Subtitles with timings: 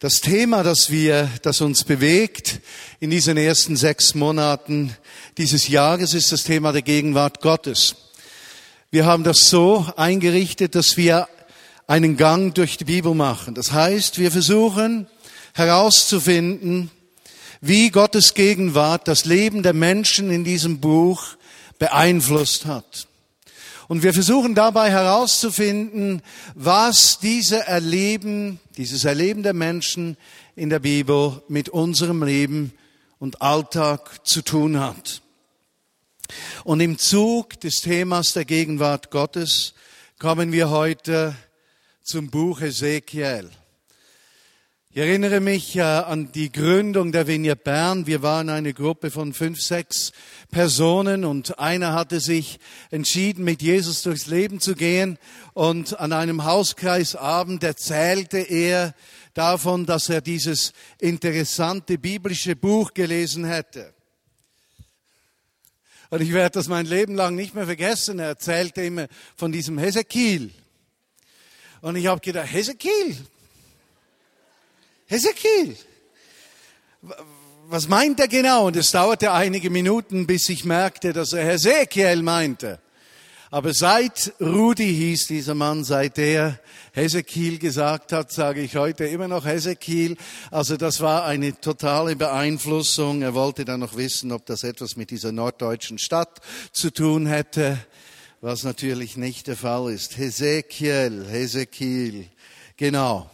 [0.00, 2.60] Das Thema, das wir, das uns bewegt
[3.00, 4.96] in diesen ersten sechs Monaten
[5.38, 7.96] dieses Jahres, ist das Thema der Gegenwart Gottes.
[8.92, 11.26] Wir haben das so eingerichtet, dass wir
[11.88, 13.56] einen Gang durch die Bibel machen.
[13.56, 15.08] Das heißt, wir versuchen
[15.54, 16.92] herauszufinden,
[17.60, 21.24] wie Gottes Gegenwart das Leben der Menschen in diesem Buch
[21.80, 23.07] beeinflusst hat.
[23.88, 26.22] Und wir versuchen dabei herauszufinden,
[26.54, 30.18] was diese Erleben, dieses Erleben der Menschen
[30.54, 32.72] in der Bibel mit unserem Leben
[33.18, 35.22] und Alltag zu tun hat.
[36.64, 39.72] Und im Zug des Themas der Gegenwart Gottes
[40.18, 41.34] kommen wir heute
[42.02, 43.50] zum Buch Ezekiel.
[44.98, 48.08] Ich erinnere mich äh, an die Gründung der Vineyard Bern.
[48.08, 50.10] Wir waren eine Gruppe von fünf, sechs
[50.50, 52.58] Personen und einer hatte sich
[52.90, 55.16] entschieden, mit Jesus durchs Leben zu gehen
[55.54, 58.92] und an einem Hauskreisabend erzählte er
[59.34, 63.94] davon, dass er dieses interessante biblische Buch gelesen hätte.
[66.10, 68.18] Und ich werde das mein Leben lang nicht mehr vergessen.
[68.18, 70.50] Er erzählte immer von diesem Hesekiel.
[71.82, 73.16] Und ich habe gedacht, Hesekiel,
[75.08, 75.74] Hesekiel.
[77.68, 78.66] Was meint er genau?
[78.66, 82.78] Und es dauerte einige Minuten, bis ich merkte, dass er Hesekiel meinte.
[83.50, 86.60] Aber seit Rudi hieß dieser Mann, seit der
[86.92, 90.18] Hesekiel gesagt hat, sage ich heute immer noch Hesekiel.
[90.50, 93.22] Also das war eine totale Beeinflussung.
[93.22, 96.40] Er wollte dann noch wissen, ob das etwas mit dieser norddeutschen Stadt
[96.72, 97.78] zu tun hätte,
[98.42, 100.18] was natürlich nicht der Fall ist.
[100.18, 102.26] Hesekiel, Hesekiel,
[102.76, 103.30] genau.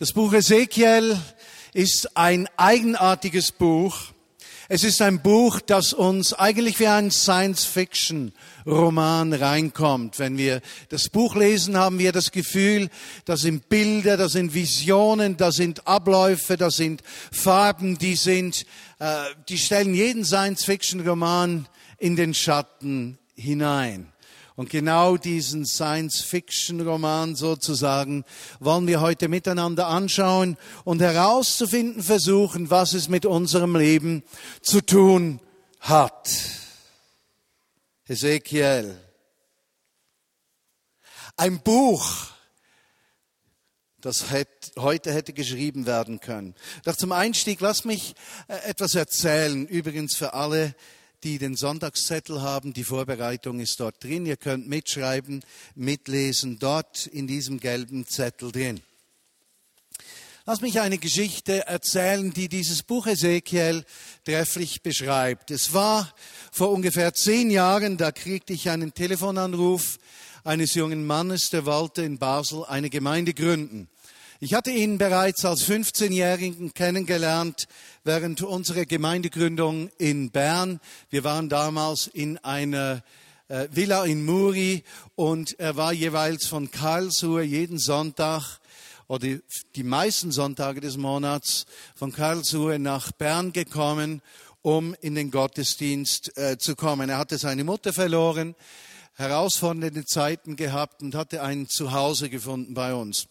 [0.00, 1.16] Das Buch Ezekiel
[1.74, 3.98] ist ein eigenartiges Buch.
[4.70, 10.18] Es ist ein Buch, das uns eigentlich wie ein Science-Fiction-Roman reinkommt.
[10.18, 12.88] Wenn wir das Buch lesen, haben wir das Gefühl,
[13.26, 18.64] da sind Bilder, da sind Visionen, da sind Abläufe, da sind Farben, die sind,
[19.00, 24.10] äh, die stellen jeden Science-Fiction-Roman in den Schatten hinein.
[24.60, 28.26] Und genau diesen Science-Fiction-Roman sozusagen
[28.58, 34.22] wollen wir heute miteinander anschauen und herauszufinden versuchen, was es mit unserem Leben
[34.60, 35.40] zu tun
[35.80, 36.28] hat.
[38.06, 39.00] Ezekiel.
[41.38, 42.26] Ein Buch,
[44.02, 44.26] das
[44.78, 46.54] heute hätte geschrieben werden können.
[46.84, 48.14] Doch zum Einstieg, lass mich
[48.46, 50.74] äh, etwas erzählen, übrigens für alle,
[51.24, 52.72] die den Sonntagszettel haben.
[52.72, 54.26] Die Vorbereitung ist dort drin.
[54.26, 55.42] Ihr könnt mitschreiben,
[55.74, 58.80] mitlesen, dort in diesem gelben Zettel drin.
[60.46, 63.84] Lass mich eine Geschichte erzählen, die dieses Buch Ezekiel
[64.24, 65.50] trefflich beschreibt.
[65.50, 66.12] Es war
[66.50, 69.98] vor ungefähr zehn Jahren, da kriegte ich einen Telefonanruf
[70.42, 73.88] eines jungen Mannes, der wollte in Basel eine Gemeinde gründen.
[74.42, 77.68] Ich hatte ihn bereits als 15-Jährigen kennengelernt
[78.04, 80.80] während unserer Gemeindegründung in Bern.
[81.10, 83.02] Wir waren damals in einer
[83.48, 84.82] äh, Villa in Muri
[85.14, 88.60] und er war jeweils von Karlsruhe jeden Sonntag
[89.08, 89.28] oder
[89.76, 94.22] die meisten Sonntage des Monats von Karlsruhe nach Bern gekommen,
[94.62, 97.10] um in den Gottesdienst äh, zu kommen.
[97.10, 98.54] Er hatte seine Mutter verloren,
[99.16, 103.26] herausfordernde Zeiten gehabt und hatte ein Zuhause gefunden bei uns.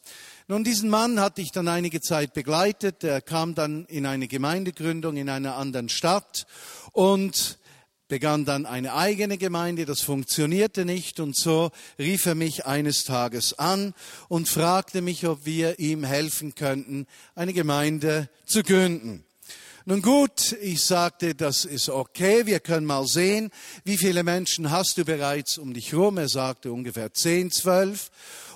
[0.51, 3.03] Nun, diesen Mann hatte ich dann einige Zeit begleitet.
[3.03, 6.47] Er kam dann in eine Gemeindegründung in einer anderen Stadt
[6.91, 7.59] und
[8.07, 9.85] begann dann eine eigene Gemeinde.
[9.85, 13.93] Das funktionierte nicht und so rief er mich eines Tages an
[14.27, 17.05] und fragte mich, ob wir ihm helfen könnten,
[17.35, 19.23] eine Gemeinde zu gründen.
[19.85, 23.49] Nun gut, ich sagte, das ist okay, wir können mal sehen,
[23.85, 26.17] wie viele Menschen hast du bereits um dich herum?
[26.17, 28.11] Er sagte ungefähr zehn, zwölf.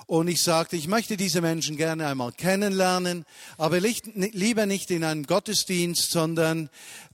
[0.06, 3.24] Und ich sagte, ich möchte diese Menschen gerne einmal kennenlernen,
[3.56, 6.68] aber lieber nicht in einem Gottesdienst, sondern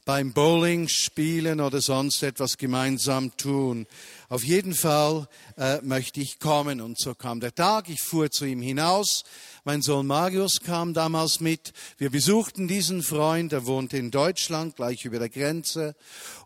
[0.04, 3.86] beim Bowling spielen oder sonst etwas gemeinsam tun.
[4.28, 6.80] Auf jeden Fall äh, möchte ich kommen.
[6.80, 7.88] Und so kam der Tag.
[7.88, 9.24] Ich fuhr zu ihm hinaus.
[9.64, 11.74] Mein Sohn Marius kam damals mit.
[11.98, 13.52] Wir besuchten diesen Freund.
[13.52, 15.94] Er wohnte in Deutschland, gleich über der Grenze.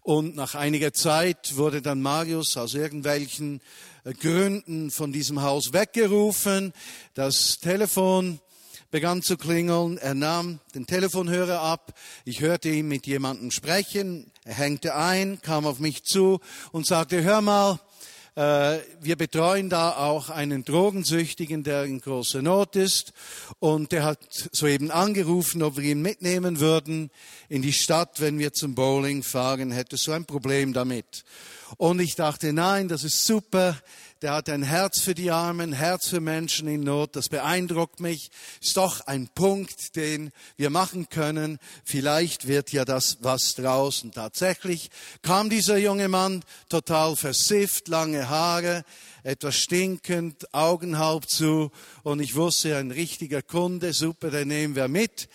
[0.02, 3.60] Und nach einiger Zeit wurde dann Marius aus irgendwelchen
[4.20, 6.72] Gründen von diesem Haus weggerufen.
[7.14, 8.40] Das Telefon
[8.90, 9.96] begann zu klingeln.
[9.98, 11.94] Er nahm den Telefonhörer ab.
[12.24, 14.32] Ich hörte ihn mit jemandem sprechen.
[14.44, 16.40] Er hängte ein, kam auf mich zu
[16.72, 17.93] und sagte, hör mal, äh,
[18.36, 23.12] wir betreuen da auch einen Drogensüchtigen, der in großer Not ist.
[23.60, 27.10] Und der hat soeben angerufen, ob wir ihn mitnehmen würden
[27.48, 31.24] in die Stadt, wenn wir zum Bowling fahren, hätte so ein Problem damit.
[31.76, 33.76] Und ich dachte, nein, das ist super.
[34.24, 37.14] Der hat ein Herz für die Armen, Herz für Menschen in Not.
[37.14, 38.30] Das beeindruckt mich.
[38.62, 41.58] Ist doch ein Punkt, den wir machen können.
[41.84, 44.02] Vielleicht wird ja das was draus.
[44.02, 44.88] Und tatsächlich
[45.20, 48.86] kam dieser junge Mann total versifft, lange Haare,
[49.24, 51.70] etwas stinkend, Augen halb zu.
[52.02, 55.28] Und ich wusste, ein richtiger Kunde, super, den nehmen wir mit.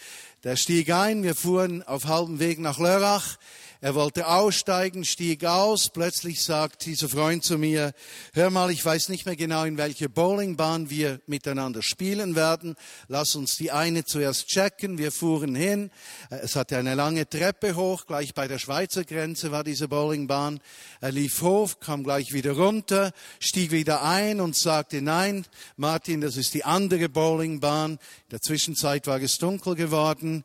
[0.44, 3.38] Der stieg ein, wir fuhren auf halbem Weg nach Lörrach.
[3.82, 5.90] Er wollte aussteigen, stieg aus.
[5.90, 7.94] Plötzlich sagt dieser Freund zu mir,
[8.34, 12.76] hör mal, ich weiß nicht mehr genau, in welche Bowlingbahn wir miteinander spielen werden.
[13.08, 14.98] Lass uns die eine zuerst checken.
[14.98, 15.92] Wir fuhren hin.
[16.30, 18.06] Es hatte eine lange Treppe hoch.
[18.06, 20.60] Gleich bei der Schweizer Grenze war diese Bowlingbahn.
[21.00, 25.46] Er lief hoch, kam gleich wieder runter, stieg wieder ein und sagte, nein,
[25.78, 27.92] Martin, das ist die andere Bowlingbahn.
[27.94, 30.44] In der Zwischenzeit war es dunkel geworden.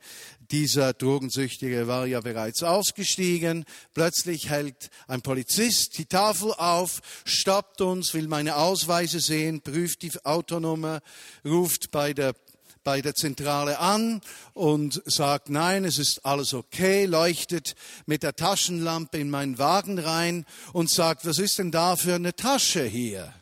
[0.54, 3.64] Dieser Drogensüchtige war ja bereits ausgestiegen.
[3.92, 10.12] Plötzlich hält ein Polizist die Tafel auf, stoppt uns, will meine Ausweise sehen, prüft die
[10.24, 11.00] Autonummer,
[11.44, 12.36] ruft bei der
[12.84, 14.20] bei der Zentrale an
[14.52, 17.74] und sagt, nein, es ist alles okay, leuchtet
[18.06, 22.36] mit der Taschenlampe in meinen Wagen rein und sagt, was ist denn da für eine
[22.36, 23.34] Tasche hier?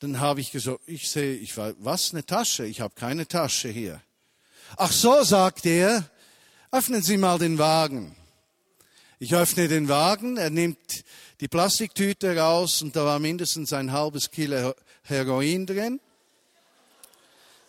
[0.00, 2.66] Dann habe ich gesagt, ich sehe, ich war, was, eine Tasche?
[2.66, 4.02] Ich habe keine Tasche hier.
[4.76, 6.10] Ach so, sagt er,
[6.76, 8.14] öffnen Sie mal den Wagen.
[9.18, 11.04] Ich öffne den Wagen, er nimmt
[11.40, 16.00] die Plastiktüte raus und da war mindestens ein halbes Kilo Heroin drin.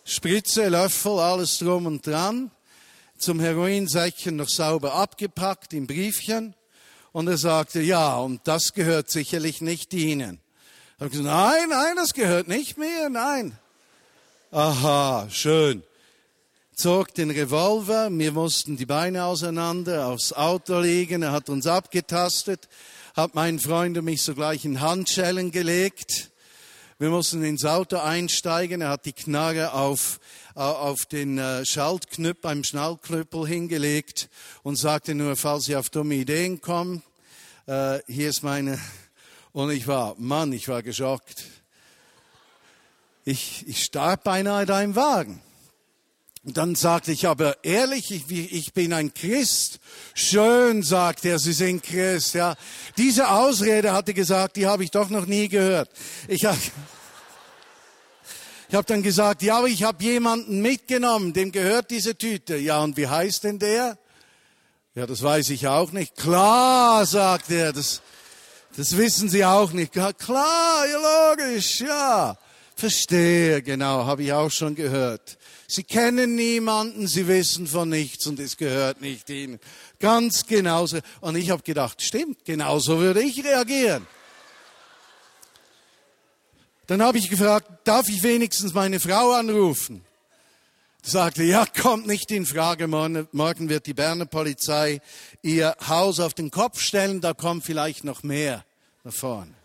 [0.03, 2.51] Spritze, Löffel, alles drum und dran.
[3.17, 6.53] Zum Heroinsäckchen noch sauber abgepackt im Briefchen.
[7.13, 10.41] Und er sagte, ja, und das gehört sicherlich nicht Ihnen.
[10.95, 13.57] Ich habe gesagt, nein, nein, das gehört nicht mir, nein.
[14.51, 15.86] Aha, schön
[16.77, 22.69] zog den Revolver, wir mussten die Beine auseinander, aufs Auto legen, er hat uns abgetastet,
[23.15, 26.29] hat meinen Freund und mich sogleich in Handschellen gelegt.
[26.99, 30.19] Wir mussten ins Auto einsteigen, er hat die Knarre auf,
[30.53, 34.29] auf den äh, Schaltknüppel, beim Schnallknüppel hingelegt
[34.61, 37.01] und sagte nur, falls Sie auf dumme Ideen kommen,
[37.65, 38.77] äh, hier ist meine,
[39.51, 41.43] und ich war, Mann, ich war geschockt.
[43.25, 45.41] Ich, ich starb beinahe da im Wagen.
[46.47, 49.79] Und dann sagte ich aber ehrlich, ich, ich, bin ein Christ.
[50.13, 52.35] Schön, sagt er, Sie sind Christ.
[52.35, 52.55] Ja,
[52.95, 55.89] diese Ausrede hatte gesagt, die habe ich doch noch nie gehört.
[56.29, 56.57] Ich habe
[58.69, 62.55] ich hab dann gesagt, ja, aber ich habe jemanden mitgenommen, dem gehört diese Tüte.
[62.55, 63.97] Ja, und wie heißt denn der?
[64.95, 66.15] Ja, das weiß ich auch nicht.
[66.15, 68.01] Klar, sagt er, das,
[68.77, 69.91] das wissen Sie auch nicht.
[69.91, 72.37] Klar, ja, logisch, ja.
[72.77, 75.39] Verstehe, genau, habe ich auch schon gehört.
[75.67, 79.59] Sie kennen niemanden, sie wissen von nichts und es gehört nicht ihnen.
[79.99, 80.99] Ganz genauso.
[81.19, 84.05] Und ich habe gedacht, stimmt, genauso würde ich reagieren.
[86.85, 90.05] Dann habe ich gefragt, darf ich wenigstens meine Frau anrufen?
[91.01, 92.87] Sagte, ja, kommt nicht in Frage.
[92.87, 95.01] Morgen wird die Berner Polizei
[95.41, 98.63] ihr Haus auf den Kopf stellen, da kommt vielleicht noch mehr
[99.03, 99.56] davon.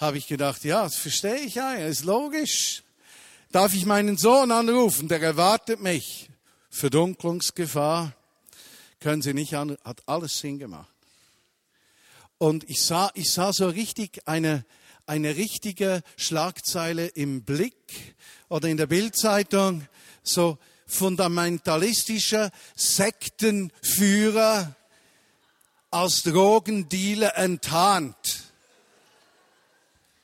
[0.00, 2.82] Habe ich gedacht, ja, das verstehe ich ja, ist logisch.
[3.52, 5.08] Darf ich meinen Sohn anrufen?
[5.08, 6.30] Der erwartet mich.
[6.70, 8.14] Verdunklungsgefahr.
[8.98, 10.88] Können Sie nicht an, hat alles Sinn gemacht.
[12.38, 14.64] Und ich sah, ich sah so richtig eine,
[15.04, 18.14] eine richtige Schlagzeile im Blick
[18.48, 19.86] oder in der Bildzeitung,
[20.22, 20.56] so
[20.86, 24.74] fundamentalistischer Sektenführer
[25.90, 28.39] als Drogendealer enttarnt.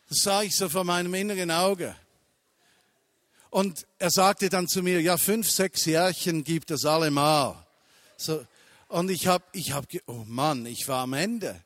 [0.09, 1.97] Das sah ich so vor meinem inneren Auge.
[3.51, 7.57] Und er sagte dann zu mir, ja, fünf, sechs Jährchen gibt es allemal.
[8.17, 8.45] So,
[8.89, 11.61] und ich habe, ich hab, oh Mann, ich war am Ende.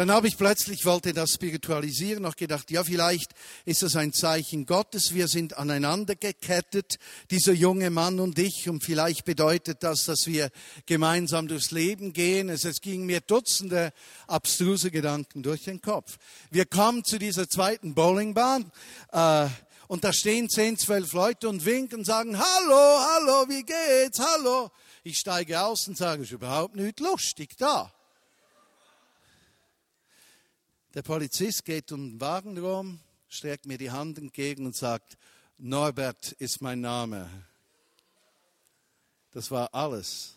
[0.00, 3.32] Dann habe ich plötzlich, wollte das spiritualisieren, noch gedacht, ja, vielleicht
[3.66, 5.12] ist das ein Zeichen Gottes.
[5.12, 6.98] Wir sind aneinander gekettet,
[7.30, 10.48] dieser junge Mann und ich, und vielleicht bedeutet das, dass wir
[10.86, 12.48] gemeinsam durchs Leben gehen.
[12.48, 13.92] Es, es ging mir Dutzende
[14.26, 16.16] abstruse Gedanken durch den Kopf.
[16.50, 18.72] Wir kommen zu dieser zweiten Bowlingbahn.
[19.12, 19.48] Äh,
[19.86, 24.70] und da stehen zehn, zwölf Leute und winken und sagen, hallo, hallo, wie geht's, hallo.
[25.04, 27.92] Ich steige aus und sage, es ist überhaupt nicht lustig da.
[30.94, 35.16] Der Polizist geht um den Wagen rum, streckt mir die Hand entgegen und sagt,
[35.58, 37.30] Norbert ist mein Name.
[39.30, 40.34] Das war alles.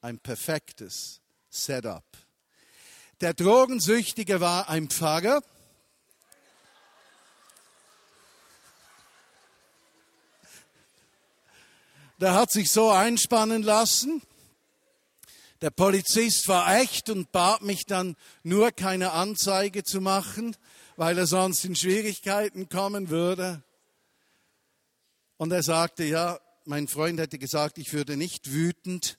[0.00, 2.04] Ein perfektes Setup.
[3.20, 5.42] Der Drogensüchtige war ein Pfarrer.
[12.20, 14.22] der hat sich so einspannen lassen.
[15.62, 20.56] Der Polizist war echt und bat mich dann nur keine Anzeige zu machen,
[20.96, 23.62] weil er sonst in Schwierigkeiten kommen würde.
[25.36, 29.18] Und er sagte, ja, mein Freund hätte gesagt, ich würde nicht wütend.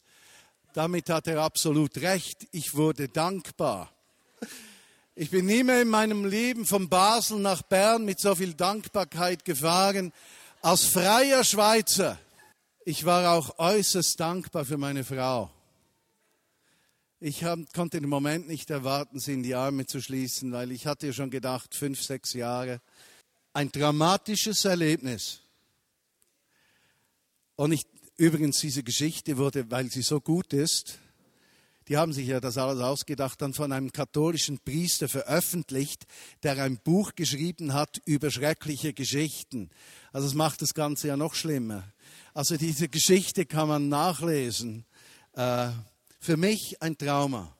[0.73, 2.47] Damit hat er absolut recht.
[2.51, 3.91] Ich wurde dankbar.
[5.13, 9.45] Ich bin nie mehr in meinem Leben von Basel nach Bern mit so viel Dankbarkeit
[9.45, 10.11] gefahren
[10.61, 12.17] als freier Schweizer.
[12.85, 15.51] Ich war auch äußerst dankbar für meine Frau.
[17.23, 20.87] Ich hab, konnte den Moment nicht erwarten, sie in die Arme zu schließen, weil ich
[20.87, 22.81] hatte schon gedacht, fünf, sechs Jahre.
[23.53, 25.41] Ein dramatisches Erlebnis.
[27.55, 27.85] Und ich,
[28.17, 30.97] übrigens, diese Geschichte wurde, weil sie so gut ist,
[31.89, 36.07] die haben sich ja das alles ausgedacht, dann von einem katholischen Priester veröffentlicht,
[36.41, 39.69] der ein Buch geschrieben hat über schreckliche Geschichten.
[40.11, 41.83] Also es macht das Ganze ja noch schlimmer.
[42.33, 44.85] Also diese Geschichte kann man nachlesen.
[45.33, 45.69] Äh,
[46.21, 47.53] für mich ein Trauma.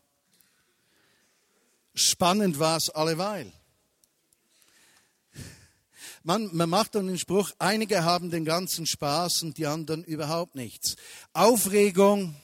[1.96, 3.51] Spannend war es alleweil.
[6.24, 10.53] Man, man macht dann den Spruch, einige haben den ganzen Spaß und die anderen überhaupt
[10.53, 10.96] nichts.
[11.34, 12.36] Aufregung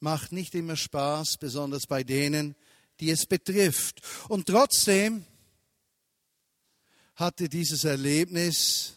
[0.00, 2.56] macht nicht immer Spaß, besonders bei denen,
[2.98, 4.00] die es betrifft.
[4.28, 5.26] Und trotzdem
[7.14, 8.94] hatte dieses Erlebnis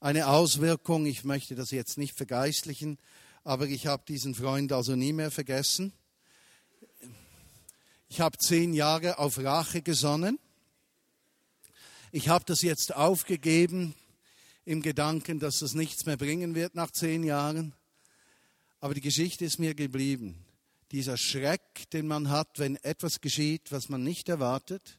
[0.00, 2.98] eine Auswirkung, ich möchte das jetzt nicht vergeistlichen,
[3.44, 5.92] aber ich habe diesen Freund also nie mehr vergessen.
[8.08, 10.38] Ich habe zehn Jahre auf Rache gesonnen.
[12.12, 13.94] Ich habe das jetzt aufgegeben
[14.64, 17.72] im Gedanken, dass das nichts mehr bringen wird nach zehn Jahren.
[18.80, 20.44] Aber die Geschichte ist mir geblieben.
[20.90, 24.98] Dieser Schreck, den man hat, wenn etwas geschieht, was man nicht erwartet,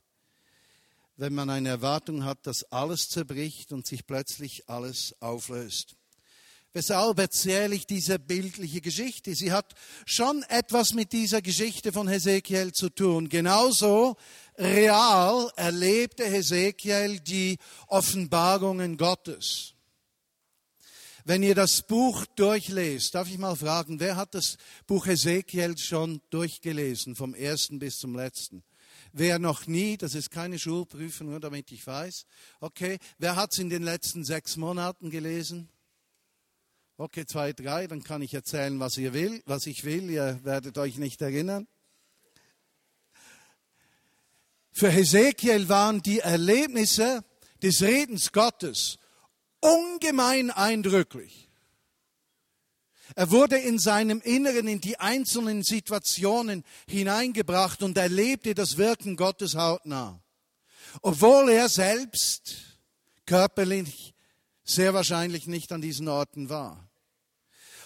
[1.17, 5.97] wenn man eine Erwartung hat, dass alles zerbricht und sich plötzlich alles auflöst.
[6.73, 9.35] Weshalb erzähle ich diese bildliche Geschichte?
[9.35, 9.73] Sie hat
[10.05, 13.27] schon etwas mit dieser Geschichte von Hesekiel zu tun.
[13.27, 14.15] Genauso
[14.57, 19.73] real erlebte Hesekiel die Offenbarungen Gottes.
[21.25, 26.21] Wenn ihr das Buch durchlest, darf ich mal fragen, wer hat das Buch Hesekiel schon
[26.29, 28.63] durchgelesen, vom ersten bis zum letzten?
[29.11, 32.25] Wer noch nie, das ist keine Schulprüfung, nur damit ich weiß.
[32.61, 35.69] Okay, wer hat es in den letzten sechs Monaten gelesen?
[37.01, 40.07] Okay, zwei, drei, dann kann ich erzählen, was ihr will, was ich will.
[40.11, 41.67] Ihr werdet euch nicht erinnern.
[44.71, 47.23] Für Hesekiel waren die Erlebnisse
[47.63, 48.99] des Redens Gottes
[49.61, 51.49] ungemein eindrücklich.
[53.15, 59.55] Er wurde in seinem Inneren in die einzelnen Situationen hineingebracht und erlebte das Wirken Gottes
[59.55, 60.21] hautnah.
[61.01, 62.77] Obwohl er selbst
[63.25, 64.13] körperlich
[64.63, 66.90] sehr wahrscheinlich nicht an diesen Orten war.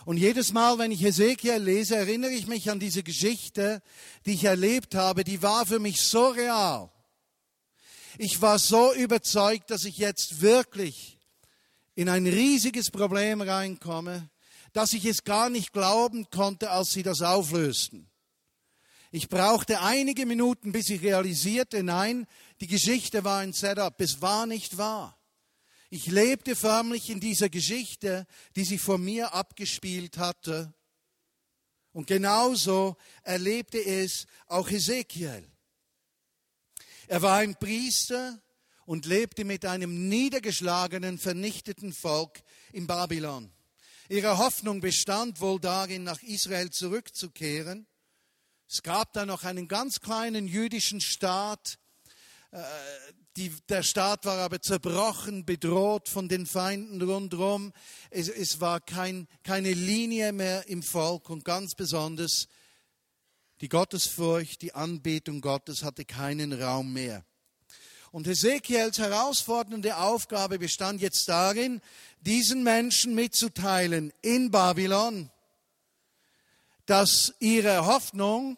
[0.05, 3.81] Und jedes Mal, wenn ich Hesekiel lese, erinnere ich mich an diese Geschichte,
[4.27, 5.24] die ich erlebt habe.
[5.24, 6.91] Die war für mich so real.
[8.19, 11.17] Ich war so überzeugt, dass ich jetzt wirklich
[11.95, 14.29] in ein riesiges Problem reinkomme,
[14.74, 18.07] dass ich es gar nicht glauben konnte, als sie das auflösten.
[19.12, 22.27] Ich brauchte einige Minuten, bis ich realisierte, nein,
[22.62, 25.17] die Geschichte war ein Setup, es war nicht wahr.
[25.89, 28.25] Ich lebte förmlich in dieser Geschichte,
[28.55, 30.73] die sich vor mir abgespielt hatte.
[31.91, 35.47] Und genauso erlebte es auch Ezekiel.
[37.07, 38.41] Er war ein Priester
[38.85, 43.51] und lebte mit einem niedergeschlagenen, vernichteten Volk in Babylon.
[44.09, 47.87] Ihre Hoffnung bestand wohl darin, nach Israel zurückzukehren.
[48.67, 51.77] Es gab da noch einen ganz kleinen jüdischen Staat,
[52.51, 52.61] äh,
[53.37, 57.73] die, der Staat war aber zerbrochen, bedroht von den Feinden rundherum.
[58.09, 62.47] Es, es war kein, keine Linie mehr im Volk und ganz besonders
[63.61, 67.25] die Gottesfurcht, die Anbetung Gottes hatte keinen Raum mehr.
[68.11, 71.81] Und Hesekiels herausfordernde Aufgabe bestand jetzt darin,
[72.21, 75.29] diesen Menschen mitzuteilen in Babylon,
[76.85, 78.57] dass ihre Hoffnung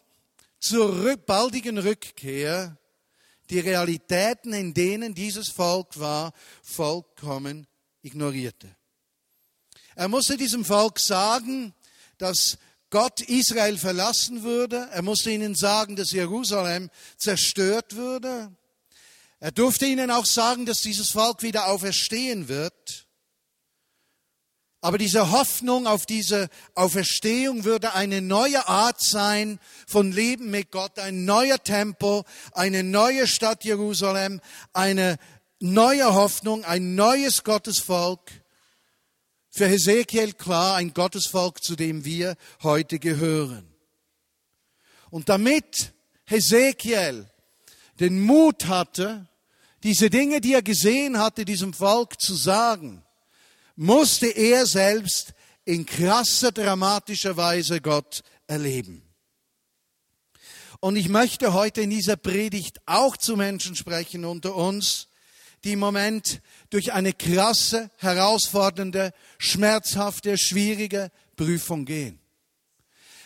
[0.59, 2.77] zur baldigen Rückkehr
[3.49, 7.67] die Realitäten, in denen dieses Volk war, vollkommen
[8.01, 8.75] ignorierte.
[9.95, 11.73] Er musste diesem Volk sagen,
[12.17, 12.57] dass
[12.89, 14.87] Gott Israel verlassen würde.
[14.91, 18.51] Er musste ihnen sagen, dass Jerusalem zerstört würde.
[19.39, 23.06] Er durfte ihnen auch sagen, dass dieses Volk wieder auferstehen wird.
[24.81, 30.99] Aber diese Hoffnung auf diese Auferstehung würde eine neue Art sein von Leben mit Gott,
[30.99, 34.39] ein neuer Tempel, eine neue Stadt Jerusalem,
[34.73, 35.17] eine
[35.59, 38.31] neue Hoffnung, ein neues Gottesvolk.
[39.49, 43.67] Für Hesekiel klar, ein Gottesvolk, zu dem wir heute gehören.
[45.09, 45.93] Und damit
[46.25, 47.25] Hesekiel
[47.99, 49.27] den Mut hatte,
[49.81, 53.03] diese Dinge, die er gesehen hatte, diesem Volk zu sagen,
[53.77, 59.03] musste er selbst in krasser, dramatischer Weise Gott erleben.
[60.79, 65.07] Und ich möchte heute in dieser Predigt auch zu Menschen sprechen unter uns,
[65.63, 72.19] die im Moment durch eine krasse, herausfordernde, schmerzhafte, schwierige Prüfung gehen.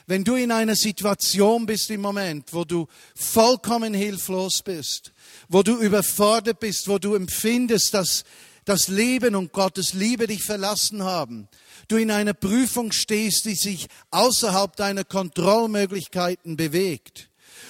[0.07, 5.13] Wenn du in einer Situation bist im Moment, wo du vollkommen hilflos bist,
[5.47, 8.23] wo du überfordert bist, wo du empfindest, dass
[8.65, 11.47] das Leben und Gottes Liebe dich verlassen haben,
[11.87, 17.29] du in einer Prüfung stehst, die sich außerhalb deiner Kontrollmöglichkeiten bewegt,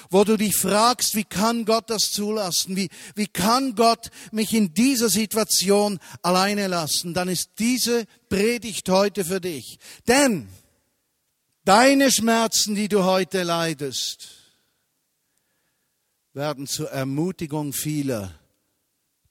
[0.09, 2.75] wo du dich fragst, wie kann Gott das zulassen?
[2.75, 7.13] Wie, wie kann Gott mich in dieser Situation alleine lassen?
[7.13, 9.79] Dann ist diese Predigt heute für dich.
[10.07, 10.49] Denn
[11.63, 14.29] deine Schmerzen, die du heute leidest,
[16.33, 18.33] werden zur Ermutigung vieler,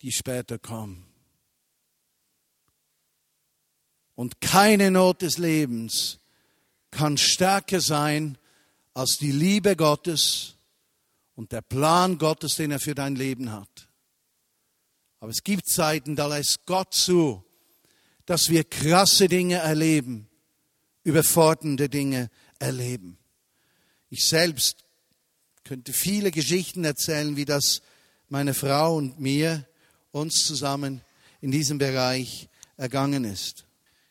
[0.02, 1.09] die später kommen.
[4.20, 6.18] Und keine Not des Lebens
[6.90, 8.36] kann stärker sein
[8.92, 10.56] als die Liebe Gottes
[11.36, 13.88] und der Plan Gottes, den er für dein Leben hat.
[15.20, 17.42] Aber es gibt Zeiten, da lässt Gott zu,
[18.26, 20.28] dass wir krasse Dinge erleben,
[21.02, 23.16] überfordernde Dinge erleben.
[24.10, 24.84] Ich selbst
[25.64, 27.80] könnte viele Geschichten erzählen, wie das
[28.28, 29.66] meine Frau und mir,
[30.12, 31.00] uns zusammen
[31.40, 33.64] in diesem Bereich ergangen ist.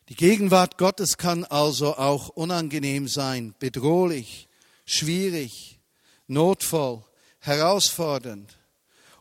[0.10, 4.48] Die Gegenwart Gottes kann also auch unangenehm sein, bedrohlich,
[4.84, 5.80] schwierig,
[6.26, 7.04] notvoll
[7.38, 8.58] herausfordernd.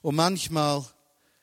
[0.01, 0.87] Und manchmal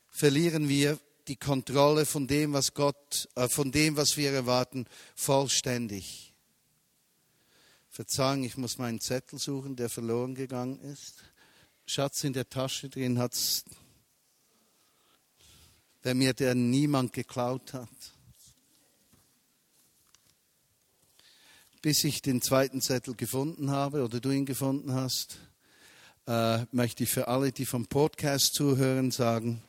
[0.09, 0.97] verlieren wir
[1.27, 6.33] die Kontrolle von dem, was Gott, äh, von dem, was wir erwarten, vollständig.
[7.89, 11.23] Verzeihen, ich muss meinen Zettel suchen, der verloren gegangen ist.
[11.85, 13.63] Schatz in der Tasche drin hat's,
[16.03, 18.14] der mir der niemand geklaut hat.
[21.85, 25.37] Bis ich den zweiten Zettel gefunden habe oder du ihn gefunden hast,
[26.25, 29.61] äh, möchte ich für alle, die vom Podcast zuhören, sagen,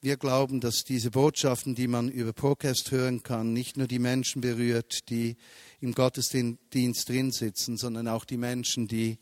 [0.00, 4.40] wir glauben, dass diese Botschaften, die man über Podcast hören kann, nicht nur die Menschen
[4.40, 5.36] berührt, die
[5.80, 9.18] im Gottesdienst drin sitzen, sondern auch die Menschen, die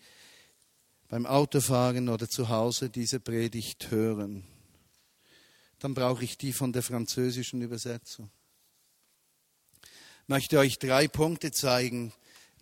[1.09, 4.45] beim Autofahren oder zu Hause diese Predigt hören.
[5.79, 8.31] Dann brauche ich die von der französischen Übersetzung.
[10.31, 12.13] Möchte euch drei Punkte zeigen,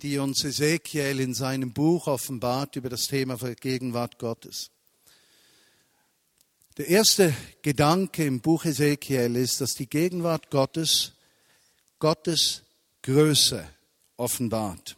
[0.01, 4.71] die uns Ezekiel in seinem Buch offenbart über das Thema Gegenwart Gottes.
[6.77, 11.15] Der erste Gedanke im Buch Ezekiel ist, dass die Gegenwart Gottes
[11.99, 12.63] Gottes
[13.03, 13.67] Größe
[14.17, 14.97] offenbart.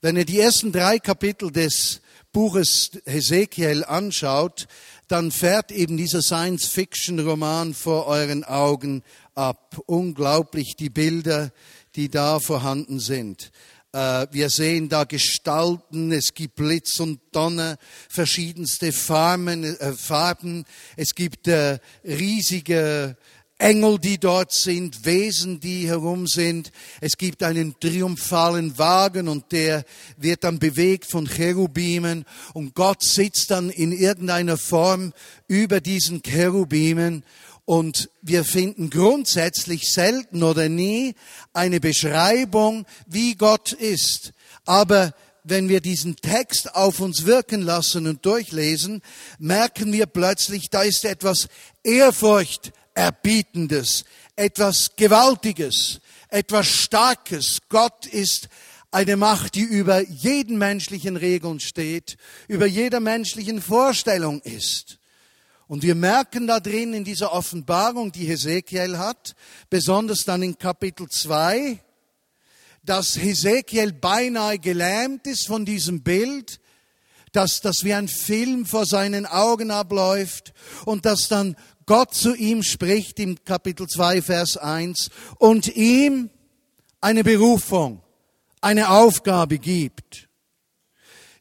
[0.00, 4.68] Wenn ihr die ersten drei Kapitel des Buches Ezekiel anschaut,
[5.08, 9.02] dann fährt eben dieser Science-Fiction-Roman vor euren Augen
[9.34, 9.82] ab.
[9.86, 11.50] Unglaublich die Bilder,
[11.96, 13.50] die da vorhanden sind.
[13.92, 17.78] Äh, wir sehen da Gestalten, es gibt Blitz und Donner,
[18.08, 20.64] verschiedenste Farben, äh, Farben.
[20.96, 23.16] es gibt äh, riesige
[23.58, 26.72] Engel, die dort sind, Wesen, die herum sind.
[27.00, 29.84] Es gibt einen triumphalen Wagen und der
[30.18, 35.14] wird dann bewegt von Cherubimen und Gott sitzt dann in irgendeiner Form
[35.48, 37.24] über diesen Cherubimen
[37.66, 41.14] und wir finden grundsätzlich selten oder nie
[41.52, 44.32] eine Beschreibung, wie Gott ist.
[44.64, 49.02] Aber wenn wir diesen Text auf uns wirken lassen und durchlesen,
[49.38, 51.48] merken wir plötzlich, da ist etwas
[51.82, 54.04] Ehrfurchterbietendes,
[54.36, 57.58] etwas Gewaltiges, etwas Starkes.
[57.68, 58.48] Gott ist
[58.92, 64.95] eine Macht, die über jeden menschlichen Regeln steht, über jeder menschlichen Vorstellung ist.
[65.68, 69.34] Und wir merken da drin in dieser Offenbarung, die Hesekiel hat,
[69.68, 71.80] besonders dann in Kapitel 2,
[72.84, 76.60] dass Hesekiel beinahe gelähmt ist von diesem Bild,
[77.32, 82.62] dass das wie ein Film vor seinen Augen abläuft und dass dann Gott zu ihm
[82.62, 86.30] spricht im Kapitel 2, Vers 1 und ihm
[87.00, 88.02] eine Berufung,
[88.60, 90.25] eine Aufgabe gibt.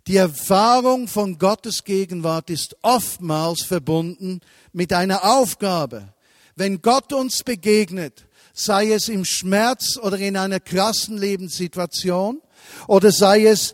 [0.07, 4.41] Die Erfahrung von Gottes Gegenwart ist oftmals verbunden
[4.71, 6.13] mit einer Aufgabe.
[6.55, 12.39] Wenn Gott uns begegnet, sei es im Schmerz oder in einer krassen Lebenssituation
[12.87, 13.73] oder sei es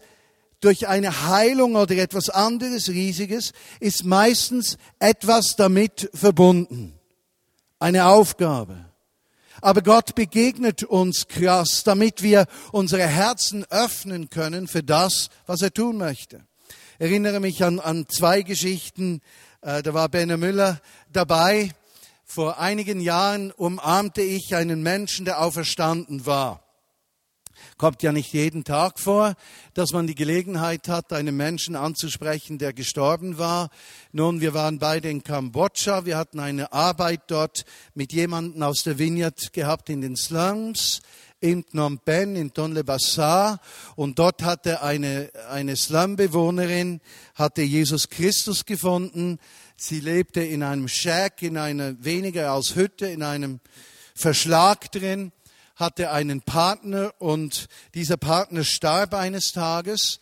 [0.62, 6.94] durch eine Heilung oder etwas anderes Riesiges, ist meistens etwas damit verbunden.
[7.78, 8.91] Eine Aufgabe.
[9.62, 15.72] Aber Gott begegnet uns krass, damit wir unsere Herzen öffnen können für das, was er
[15.72, 16.44] tun möchte.
[16.98, 19.22] erinnere mich an, an zwei Geschichten.
[19.62, 20.82] Äh, da war Benne Müller
[21.14, 21.72] dabei.
[22.26, 26.64] Vor einigen Jahren umarmte ich einen Menschen, der auferstanden war.
[27.78, 29.36] Kommt ja nicht jeden Tag vor,
[29.74, 33.70] dass man die Gelegenheit hat, einen Menschen anzusprechen, der gestorben war.
[34.12, 36.06] Nun, wir waren beide in Kambodscha.
[36.06, 41.02] Wir hatten eine Arbeit dort mit jemandem aus der Vineyard gehabt in den Slums
[41.42, 43.60] in Phnom Penh, in Tonle Bassar.
[43.96, 47.02] Und dort hatte eine, eine Slumbewohnerin,
[47.36, 49.40] hatte Jesus Christus gefunden.
[49.76, 53.60] Sie lebte in einem Shack, in einer weniger als Hütte, in einem
[54.14, 55.32] Verschlag drin
[55.82, 60.20] hatte einen Partner und dieser Partner starb eines Tages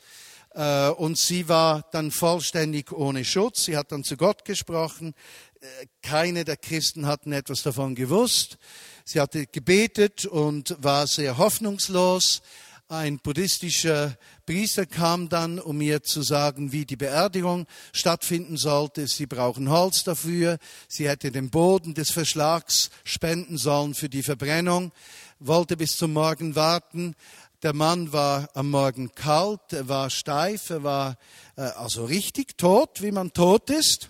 [0.56, 3.66] äh, und sie war dann vollständig ohne Schutz.
[3.66, 5.14] Sie hat dann zu Gott gesprochen.
[5.60, 8.58] Äh, keine der Christen hatten etwas davon gewusst.
[9.04, 12.42] Sie hatte gebetet und war sehr hoffnungslos.
[12.88, 14.18] Ein buddhistischer
[14.48, 19.08] Priester kam dann, um mir zu sagen, wie die Beerdigung stattfinden sollte.
[19.08, 20.58] Sie brauchen Holz dafür.
[20.88, 24.92] Sie hätte den Boden des Verschlags spenden sollen für die Verbrennung
[25.40, 27.16] wollte bis zum Morgen warten.
[27.64, 31.18] Der Mann war am Morgen kalt, er war steif, er war
[31.56, 34.10] äh, also richtig tot, wie man tot ist.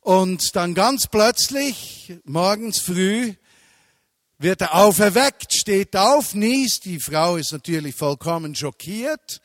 [0.00, 3.34] Und dann ganz plötzlich, morgens früh,
[4.38, 6.84] wird er auferweckt, steht auf, niest.
[6.84, 9.40] Die Frau ist natürlich vollkommen schockiert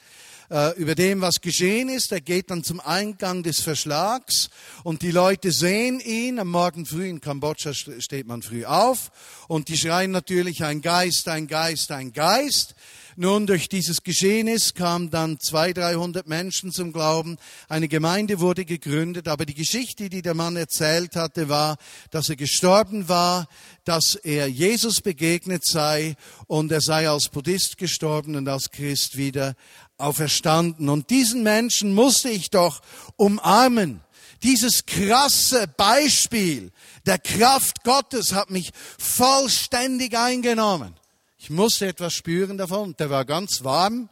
[0.50, 2.12] äh, über dem, was geschehen ist.
[2.12, 4.50] Er geht dann zum Eingang des Verschlags
[4.84, 6.40] und die Leute sehen ihn.
[6.40, 9.12] Am Morgen früh in Kambodscha steht man früh auf
[9.48, 12.76] und die schreien natürlich ein Geist, ein Geist, ein Geist.
[13.22, 17.38] Nun, durch dieses Geschehnis kamen dann zwei, dreihundert Menschen zum Glauben.
[17.68, 21.76] Eine Gemeinde wurde gegründet, aber die Geschichte, die der Mann erzählt hatte, war,
[22.12, 23.50] dass er gestorben war,
[23.84, 26.16] dass er Jesus begegnet sei
[26.48, 29.56] und er sei als Buddhist gestorben und als Christ wieder
[30.00, 30.90] auferstanden.
[30.90, 32.82] Und diesen Menschen musste ich doch
[33.16, 34.02] umarmen.
[34.44, 36.72] Dieses krasse Beispiel
[37.06, 40.96] der Kraft Gottes hat mich vollständig eingenommen.
[41.38, 42.96] Ich musste etwas spüren davon.
[42.98, 44.10] Der war ganz warm,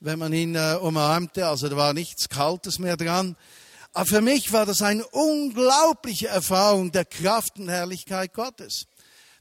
[0.00, 1.46] wenn man ihn äh, umarmte.
[1.46, 3.36] Also da war nichts Kaltes mehr dran.
[3.94, 8.86] Aber für mich war das eine unglaubliche Erfahrung der Kraft und Herrlichkeit Gottes.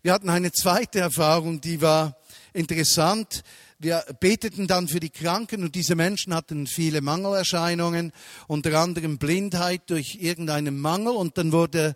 [0.02, 2.18] Wir hatten eine zweite Erfahrung, die war
[2.54, 3.44] interessant
[3.82, 8.12] wir beteten dann für die Kranken und diese Menschen hatten viele Mangelerscheinungen,
[8.48, 11.96] unter anderem Blindheit durch irgendeinen Mangel und dann wurde,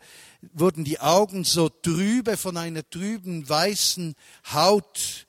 [0.53, 4.15] wurden die Augen so trübe von einer trüben weißen
[4.51, 5.27] Haut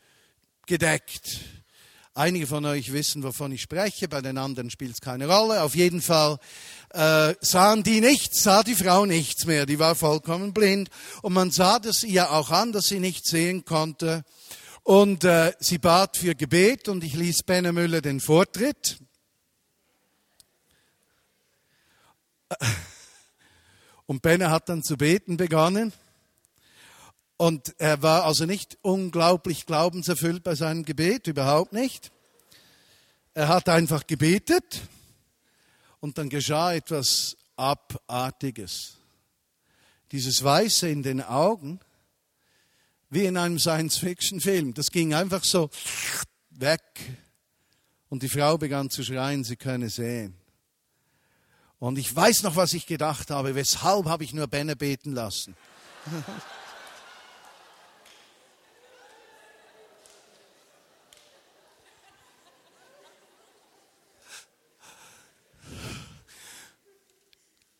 [0.67, 1.41] gedeckt.
[2.15, 5.63] Einige von euch wissen, wovon ich spreche, bei den anderen spielt es keine Rolle.
[5.63, 6.39] Auf jeden Fall
[6.95, 10.89] äh, sahen die nichts, sah die Frau nichts mehr, die war vollkommen blind
[11.21, 14.25] und man sah das ihr auch an, dass sie nicht sehen konnte.
[14.87, 18.99] Und äh, sie bat für Gebet und ich ließ Benne Müller den Vortritt.
[24.07, 25.93] Und Benne hat dann zu beten begonnen.
[27.37, 32.13] Und er war also nicht unglaublich glaubenserfüllt bei seinem Gebet, überhaupt nicht.
[33.35, 34.83] Er hat einfach gebetet
[35.99, 38.99] und dann geschah etwas Abartiges.
[40.13, 41.81] Dieses Weiße in den Augen
[43.11, 44.75] wie in einem Science-Fiction-Film.
[44.75, 45.71] Das ging einfach so
[46.51, 46.83] weg.
[48.09, 50.37] Und die Frau begann zu schreien, sie könne sehen.
[51.79, 53.55] Und ich weiß noch, was ich gedacht habe.
[53.55, 55.55] Weshalb habe ich nur Benne beten lassen?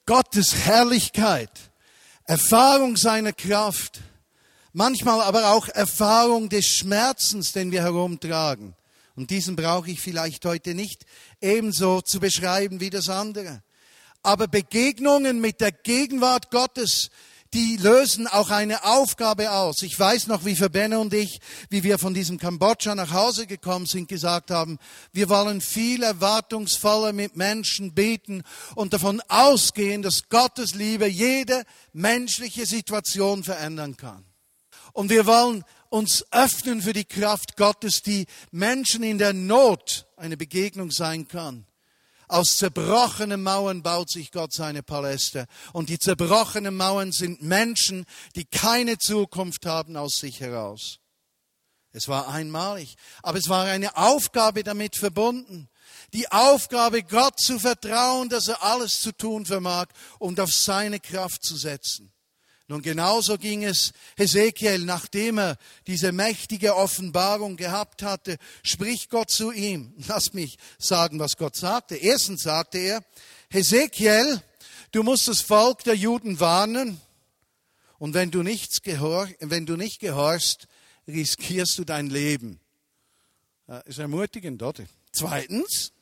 [0.07, 1.51] Gottes Herrlichkeit,
[2.27, 4.03] Erfahrung seiner Kraft,
[4.77, 8.75] manchmal aber auch Erfahrung des Schmerzens, den wir herumtragen.
[9.17, 11.07] Und diesen brauche ich vielleicht heute nicht
[11.41, 13.63] ebenso zu beschreiben wie das andere.
[14.23, 17.09] Aber Begegnungen mit der Gegenwart Gottes,
[17.55, 19.81] die lösen auch eine Aufgabe aus.
[19.81, 23.87] Ich weiß noch, wie Verbenne und ich, wie wir von diesem Kambodscha nach Hause gekommen
[23.87, 24.79] sind, gesagt haben,
[25.11, 28.43] wir wollen viel erwartungsvoller mit Menschen beten
[28.75, 34.36] und davon ausgehen, dass Gottes Liebe jede menschliche Situation verändern kann.
[34.97, 40.39] Und wir wollen uns öffnen für die Kraft Gottes, die Menschen in der Not eine
[40.39, 41.67] Begegnung sein kann.
[42.29, 45.49] Aus zerbrochenen Mauern baut sich Gott seine Paläste.
[45.75, 48.07] Und die zerbrochenen Mauern sind Menschen,
[48.37, 50.99] die keine Zukunft haben aus sich heraus.
[51.93, 55.69] Es war einmalig, aber es war eine Aufgabe damit verbunden.
[56.15, 61.45] Die Aufgabe, Gott zu vertrauen, dass er alles zu tun vermag und auf seine Kraft
[61.45, 62.15] zu setzen.
[62.69, 69.53] Nun genauso ging es Hesekiel, nachdem er diese mächtige Offenbarung gehabt hatte, spricht Gott zu
[69.53, 69.95] ihm.
[70.09, 71.95] Lass mich sagen, was Gott sagte.
[71.95, 73.05] Erstens sagte er,
[73.51, 74.43] Hesekiel,
[74.91, 77.01] du musst das Volk der Juden warnen
[77.99, 80.67] und wenn du, nichts gehor wenn du nicht gehorchst,
[81.07, 82.61] riskierst du dein Leben.
[83.67, 84.85] Das ist ermutigend, oder?
[85.13, 85.93] Zweitens,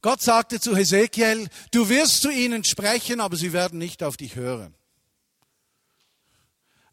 [0.00, 4.36] Gott sagte zu Hesekiel, du wirst zu ihnen sprechen, aber sie werden nicht auf dich
[4.36, 4.75] hören.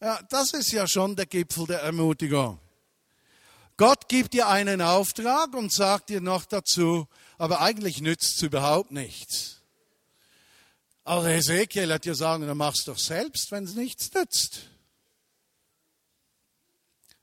[0.04, 2.60] Ja, das ist ja schon der Gipfel der Ermutigung.
[3.78, 8.92] Gott gibt dir einen Auftrag und sagt dir noch dazu, aber eigentlich nützt es überhaupt
[8.92, 9.62] nichts.
[11.06, 14.64] Aber Hesekiel hat dir sagen, dann machst du doch selbst, wenn es nichts nützt.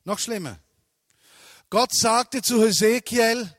[0.04, 0.58] Noch schlimmer.
[1.68, 3.54] Gott sagte zu Hesekiel,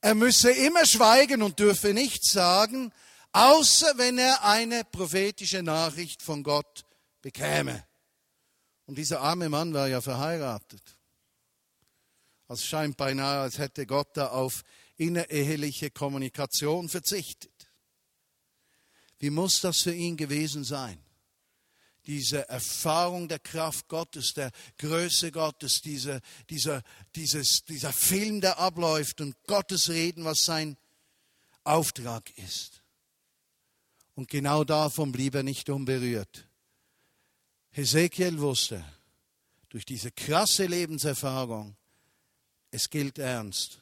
[0.00, 2.92] er müsse immer schweigen und dürfe nichts sagen,
[3.32, 6.84] außer wenn er eine prophetische Nachricht von Gott
[7.22, 7.84] bekäme.
[8.92, 10.82] Und dieser arme Mann war ja verheiratet.
[12.46, 14.64] Es scheint beinahe, als hätte Gott da auf
[14.98, 17.70] innereheliche Kommunikation verzichtet.
[19.18, 21.02] Wie muss das für ihn gewesen sein?
[22.04, 26.82] Diese Erfahrung der Kraft Gottes, der Größe Gottes, diese, dieser,
[27.16, 30.76] dieses, dieser Film, der abläuft und Gottes Reden, was sein
[31.64, 32.82] Auftrag ist.
[34.14, 36.46] Und genau davon blieb er nicht unberührt.
[37.72, 38.84] Hesekiel wusste
[39.70, 41.76] durch diese krasse Lebenserfahrung,
[42.70, 43.80] es gilt ernst.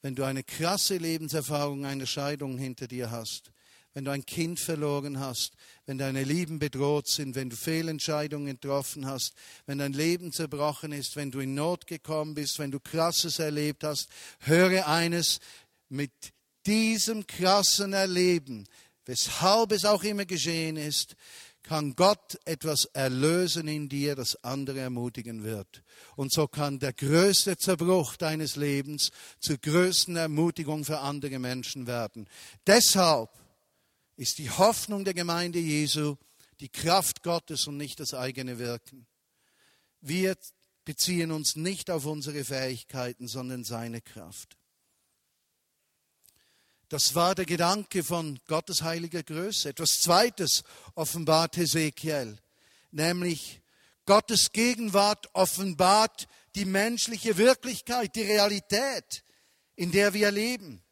[0.00, 3.52] Wenn du eine krasse Lebenserfahrung, eine Scheidung hinter dir hast,
[3.94, 5.52] wenn du ein Kind verloren hast,
[5.86, 9.34] wenn deine Lieben bedroht sind, wenn du Fehlentscheidungen getroffen hast,
[9.66, 13.84] wenn dein Leben zerbrochen ist, wenn du in Not gekommen bist, wenn du Krasses erlebt
[13.84, 14.08] hast,
[14.40, 15.38] höre eines,
[15.88, 16.12] mit
[16.66, 18.66] diesem krassen Erleben,
[19.04, 21.14] weshalb es auch immer geschehen ist,
[21.62, 25.82] kann Gott etwas erlösen in dir, das andere ermutigen wird.
[26.16, 32.28] Und so kann der größte Zerbruch deines Lebens zur größten Ermutigung für andere Menschen werden.
[32.66, 33.30] Deshalb
[34.16, 36.16] ist die Hoffnung der Gemeinde Jesu
[36.60, 39.06] die Kraft Gottes und nicht das eigene Wirken.
[40.00, 40.36] Wir
[40.84, 44.56] beziehen uns nicht auf unsere Fähigkeiten, sondern seine Kraft.
[46.92, 49.70] Das war der Gedanke von Gottes heiliger Größe.
[49.70, 50.62] Etwas Zweites
[50.94, 52.36] offenbart Hesekiel,
[52.90, 53.62] nämlich
[54.04, 59.24] Gottes Gegenwart offenbart die menschliche Wirklichkeit, die Realität,
[59.74, 60.82] in der wir leben.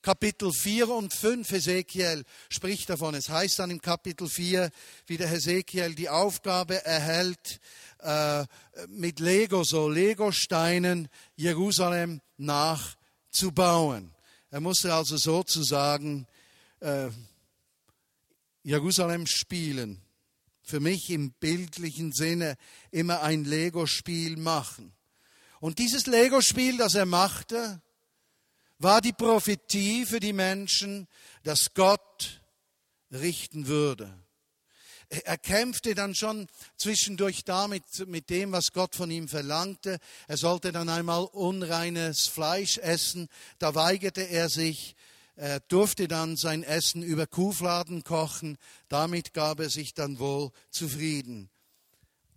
[0.00, 3.16] Kapitel 4 und 5 Hesekiel spricht davon.
[3.16, 4.70] Es heißt dann im Kapitel 4,
[5.08, 7.58] wie der Hesekiel die Aufgabe erhält,
[7.98, 8.44] äh,
[8.86, 14.14] mit Lego, so Lego-Steinen Jerusalem nachzubauen.
[14.50, 16.26] Er musste also sozusagen
[16.80, 17.08] äh,
[18.62, 20.02] Jerusalem spielen.
[20.62, 22.56] Für mich im bildlichen Sinne
[22.90, 24.92] immer ein Lego-Spiel machen.
[25.60, 27.80] Und dieses Lego-Spiel, das er machte,
[28.78, 31.06] war die Prophetie für die Menschen,
[31.42, 32.40] dass Gott
[33.12, 34.12] richten würde.
[35.10, 36.46] Er kämpfte dann schon
[36.76, 39.98] zwischendurch damit, mit dem, was Gott von ihm verlangte.
[40.28, 43.28] Er sollte dann einmal unreines Fleisch essen.
[43.58, 44.94] Da weigerte er sich.
[45.34, 48.56] Er durfte dann sein Essen über Kuhfladen kochen.
[48.88, 51.50] Damit gab er sich dann wohl zufrieden.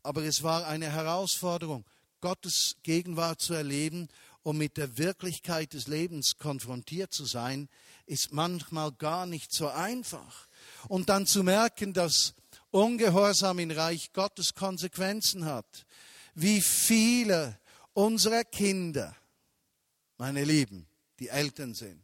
[0.02, 1.86] Aber es war eine Herausforderung,
[2.22, 4.10] Gottes Gegenwart zu erleben
[4.42, 7.70] und mit der Wirklichkeit des Lebens konfrontiert zu sein,
[8.08, 10.48] ist manchmal gar nicht so einfach.
[10.88, 12.34] Und dann zu merken, dass
[12.74, 15.86] Ungehorsam im Reich Gottes Konsequenzen hat.
[16.34, 17.60] Wie viele
[17.94, 19.16] unserer Kinder,
[20.18, 20.88] meine Lieben,
[21.20, 22.04] die Eltern sind,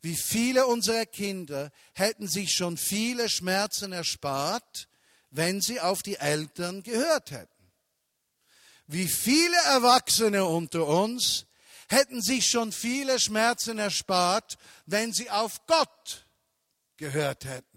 [0.00, 4.88] wie viele unserer Kinder hätten sich schon viele Schmerzen erspart,
[5.30, 7.72] wenn sie auf die Eltern gehört hätten.
[8.86, 11.46] Wie viele Erwachsene unter uns
[11.88, 16.26] hätten sich schon viele Schmerzen erspart, wenn sie auf Gott
[16.96, 17.67] gehört hätten.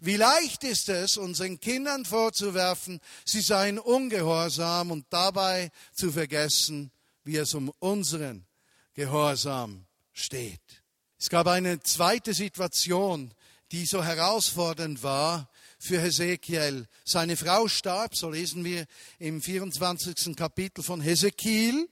[0.00, 6.90] Wie leicht ist es, unseren Kindern vorzuwerfen, sie seien ungehorsam und dabei zu vergessen,
[7.24, 8.46] wie es um unseren
[8.94, 10.82] Gehorsam steht.
[11.18, 13.32] Es gab eine zweite Situation,
[13.72, 16.86] die so herausfordernd war für Hesekiel.
[17.04, 18.86] Seine Frau starb, so lesen wir
[19.18, 20.36] im 24.
[20.36, 21.88] Kapitel von Hesekiel.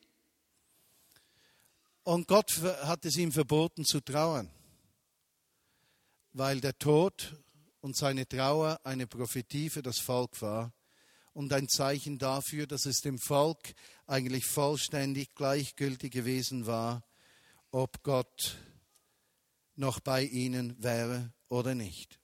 [2.02, 4.50] Und Gott hat es ihm verboten zu trauern,
[6.32, 7.34] weil der Tod
[7.84, 10.72] und seine Trauer eine Prophetie für das Volk war
[11.34, 13.74] und ein Zeichen dafür, dass es dem Volk
[14.06, 17.04] eigentlich vollständig gleichgültig gewesen war,
[17.72, 18.56] ob Gott
[19.76, 22.18] noch bei ihnen wäre oder nicht.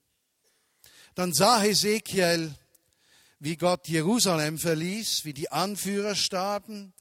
[1.15, 2.55] Dann sah Hesekiel,
[3.39, 6.95] wie Gott Jerusalem verließ, wie die Anführer starben.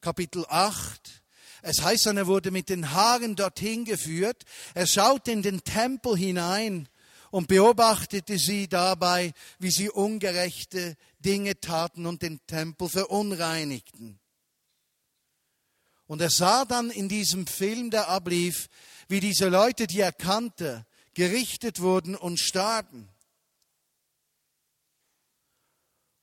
[0.00, 1.22] Kapitel 8.
[1.62, 4.42] Es heißt er wurde mit den Haaren dorthin geführt.
[4.74, 6.88] Er schaute in den Tempel hinein
[7.30, 14.18] und beobachtete sie dabei, wie sie ungerechte Dinge taten und den Tempel verunreinigten.
[16.06, 18.68] Und er sah dann in diesem Film, der ablief,
[19.08, 23.08] wie diese Leute, die er kannte, gerichtet wurden und starben.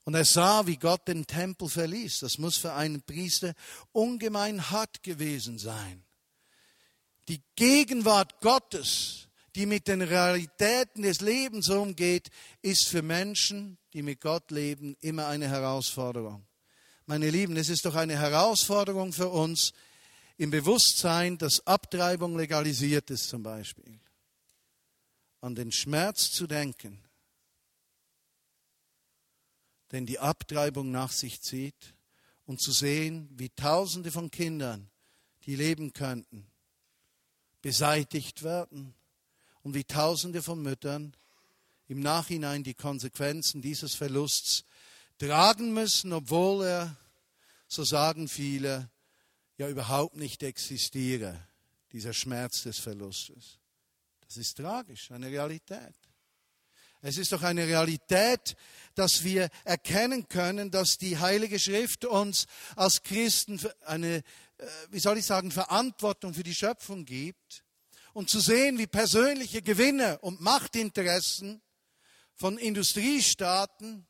[0.03, 2.19] Und er sah, wie Gott den Tempel verließ.
[2.19, 3.53] Das muss für einen Priester
[3.91, 6.03] ungemein hart gewesen sein.
[7.27, 9.26] Die Gegenwart Gottes,
[9.57, 12.29] die mit den Realitäten des Lebens umgeht,
[12.61, 16.45] ist für Menschen, die mit Gott leben, immer eine Herausforderung.
[17.07, 19.71] Meine Lieben, es ist doch eine Herausforderung für uns
[20.37, 23.99] im Bewusstsein, dass Abtreibung legalisiert ist zum Beispiel
[25.41, 27.03] an den Schmerz zu denken,
[29.91, 31.95] den die Abtreibung nach sich zieht,
[32.45, 34.89] und zu sehen, wie Tausende von Kindern,
[35.45, 36.47] die leben könnten,
[37.61, 38.93] beseitigt werden
[39.67, 41.13] und wie Tausende von Müttern
[41.89, 44.63] im Nachhinein die Konsequenzen dieses Verlusts
[45.17, 46.95] tragen müssen, obwohl er,
[47.67, 48.89] so sagen viele,
[49.57, 51.37] ja überhaupt nicht existiere,
[51.91, 53.59] dieser Schmerz des Verlustes.
[54.21, 55.95] Das ist tragisch, eine Realität.
[57.01, 58.55] Es ist doch eine Realität,
[58.95, 62.45] dass wir erkennen können, dass die Heilige Schrift uns
[62.77, 64.23] als Christen eine, äh,
[64.91, 67.65] wie soll ich sagen, Verantwortung für die Schöpfung gibt
[68.17, 71.61] und zu sehen, wie persönliche Gewinne und Machtinteressen
[72.33, 74.07] von Industriestaaten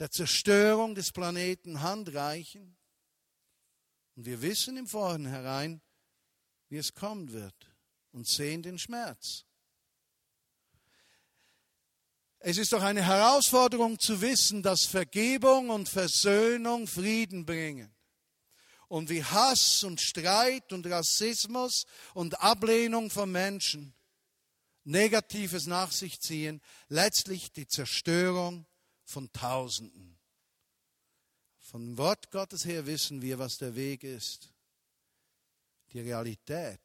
[0.00, 2.76] der Zerstörung des Planeten handreichen.
[4.16, 5.80] Und wir wissen im Vorhinein,
[6.70, 7.72] wie es kommen wird
[8.10, 9.44] und sehen den Schmerz.
[12.40, 17.94] Es ist doch eine Herausforderung zu wissen, dass Vergebung und Versöhnung Frieden bringen.
[18.92, 23.94] Und wie Hass und Streit und Rassismus und Ablehnung von Menschen
[24.84, 28.66] Negatives nach sich ziehen, letztlich die Zerstörung
[29.02, 30.18] von Tausenden.
[31.58, 34.52] Vom Wort Gottes her wissen wir, was der Weg ist.
[35.94, 36.82] Die Realität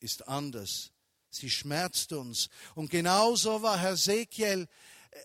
[0.00, 0.92] ist anders.
[1.30, 2.50] Sie schmerzt uns.
[2.74, 4.68] Und genauso war Herr Sekiel
[5.10, 5.20] äh,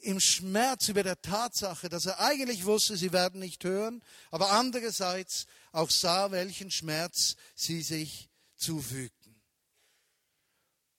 [0.00, 5.46] im Schmerz über der Tatsache, dass er eigentlich wusste, sie werden nicht hören, aber andererseits
[5.72, 9.40] auch sah, welchen Schmerz sie sich zufügten.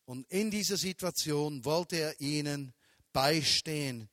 [0.06, 2.74] Und in dieser Situation wollte er ihnen
[3.14, 4.10] beistehen.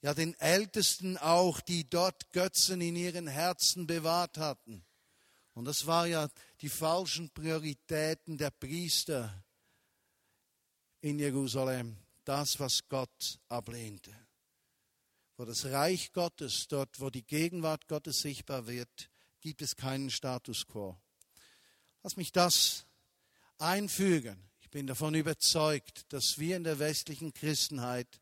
[0.00, 4.84] Ja, den Ältesten auch, die dort Götzen in ihren Herzen bewahrt hatten.
[5.54, 6.28] Und das war ja
[6.60, 9.44] die falschen Prioritäten der Priester
[11.00, 11.96] in Jerusalem,
[12.28, 14.14] das, was Gott ablehnte.
[15.36, 19.10] Wo das Reich Gottes, dort, wo die Gegenwart Gottes sichtbar wird,
[19.40, 20.96] gibt es keinen Status quo.
[22.02, 22.86] Lass mich das
[23.56, 24.50] einfügen.
[24.60, 28.20] Ich bin davon überzeugt, dass wir in der westlichen Christenheit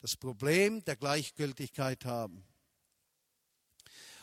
[0.00, 2.44] das Problem der Gleichgültigkeit haben.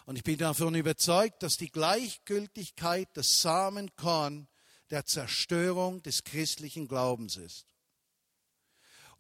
[0.06, 4.48] Und ich bin davon überzeugt, dass die Gleichgültigkeit das Samenkorn
[4.90, 7.71] der Zerstörung des christlichen Glaubens ist.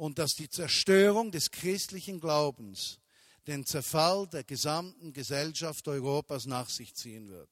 [0.02, 2.98] Und dass die Zerstörung des christlichen Glaubens
[3.46, 7.52] den Zerfall der gesamten Gesellschaft Europas nach sich ziehen wird.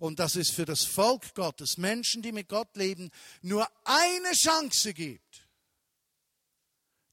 [0.00, 4.92] Und dass es für das Volk Gottes, Menschen, die mit Gott leben, nur eine Chance
[4.92, 5.46] gibt,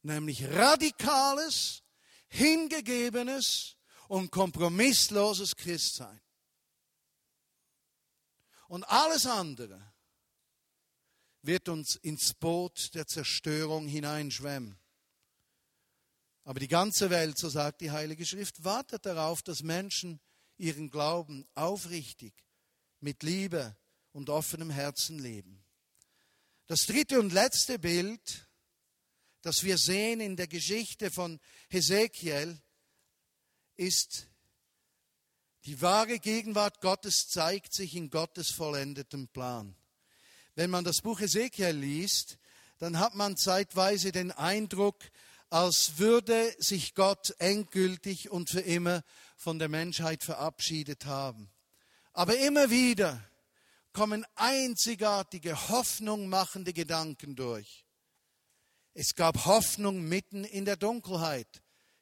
[0.02, 1.84] nämlich radikales,
[2.28, 3.76] hingegebenes,
[4.08, 6.20] und kompromissloses Christsein.
[8.68, 9.93] Und alles andere
[11.44, 14.78] wird uns ins Boot der Zerstörung hineinschwemmen.
[16.46, 20.20] Aber die ganze Welt, so sagt die Heilige Schrift, wartet darauf, dass Menschen
[20.58, 22.34] ihren Glauben aufrichtig,
[23.00, 23.76] mit Liebe
[24.12, 25.64] und offenem Herzen leben.
[26.68, 28.48] Das dritte und letzte Bild,
[29.42, 32.62] das wir sehen in der Geschichte von Hesekiel,
[33.76, 34.28] ist,
[35.66, 39.76] die wahre Gegenwart Gottes zeigt sich in Gottes vollendetem Plan.
[40.56, 42.38] Wenn man das Buch Ezekiel liest,
[42.78, 45.04] dann hat man zeitweise den Eindruck,
[45.50, 49.04] als würde sich Gott endgültig und für immer
[49.36, 51.50] von der Menschheit verabschiedet haben.
[52.14, 53.22] Aber immer wieder
[53.94, 57.86] kommen einzigartige, hoffnungmachende Gedanken durch.
[58.94, 61.48] Es gab Hoffnung mitten in der Dunkelheit.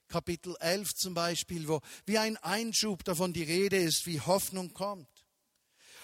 [0.10, 5.08] Kapitel 11 zum Beispiel, wo wie ein Einschub davon die Rede ist, wie Hoffnung kommt.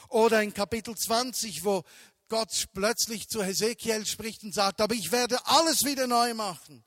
[0.08, 1.84] Oder in Kapitel 20, wo
[2.30, 6.84] Gott plötzlich zu Hesekiel spricht und sagt, aber ich werde alles wieder neu machen.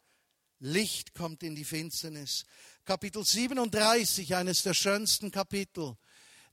[0.59, 2.45] Licht kommt in die Finsternis.
[2.84, 5.97] Kapitel 37, eines der schönsten Kapitel.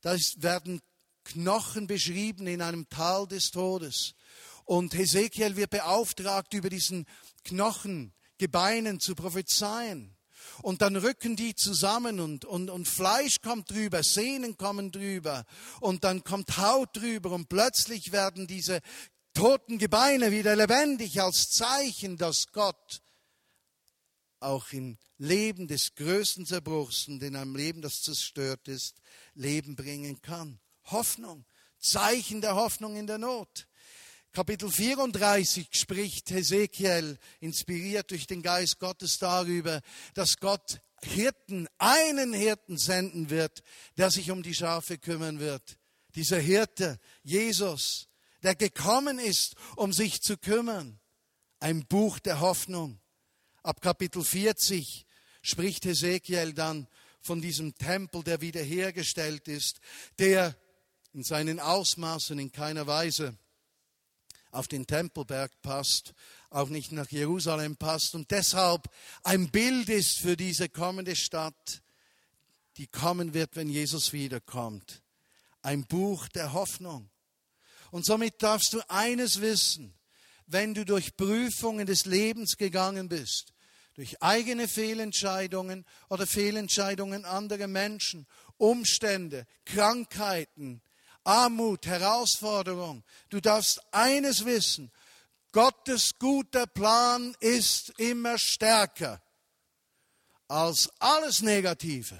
[0.01, 0.81] Da werden
[1.25, 4.15] Knochen beschrieben in einem Tal des Todes.
[4.63, 7.05] Und Hesekiel wird beauftragt, über diesen
[7.43, 10.16] Knochen, Gebeinen zu prophezeien.
[10.61, 15.45] Und dann rücken die zusammen und, und, und Fleisch kommt drüber, Sehnen kommen drüber
[15.79, 18.81] und dann kommt Haut drüber und plötzlich werden diese
[19.33, 23.01] toten Gebeine wieder lebendig als Zeichen, dass Gott
[24.39, 28.97] auch im Leben des größten Zerbruchs und in einem Leben, das zerstört ist,
[29.33, 30.59] Leben bringen kann.
[30.85, 31.45] Hoffnung,
[31.79, 33.67] Zeichen der Hoffnung in der Not.
[34.33, 39.81] Kapitel 34 spricht Hesekiel, inspiriert durch den Geist Gottes, darüber,
[40.13, 43.63] dass Gott Hirten, einen Hirten senden wird,
[43.97, 45.77] der sich um die Schafe kümmern wird.
[46.15, 48.07] Dieser Hirte, Jesus,
[48.43, 50.99] der gekommen ist, um sich zu kümmern.
[51.59, 52.99] Ein Buch der Hoffnung.
[53.63, 55.05] Ab Kapitel 40
[55.41, 56.87] spricht Hesekiel dann
[57.21, 59.79] von diesem Tempel, der wiederhergestellt ist,
[60.19, 60.55] der
[61.13, 63.37] in seinen Ausmaßen in keiner Weise
[64.57, 66.13] auf den Tempelberg passt,
[66.49, 68.89] auch nicht nach Jerusalem passt und deshalb
[69.23, 71.81] ein Bild ist für diese kommende Stadt,
[72.77, 75.03] die kommen wird, wenn Jesus wiederkommt.
[75.61, 77.09] Ein Buch der Hoffnung.
[77.91, 79.93] Und somit darfst du eines wissen,
[80.45, 83.53] wenn du durch Prüfungen des Lebens gegangen bist,
[83.95, 88.27] durch eigene Fehlentscheidungen oder Fehlentscheidungen anderer Menschen,
[88.57, 90.81] Umstände, Krankheiten,
[91.27, 93.03] Armut, Herausforderung.
[93.29, 94.91] Du darfst eines wissen,
[95.51, 99.21] Gottes guter Plan ist immer stärker
[100.47, 102.17] als alles Negative,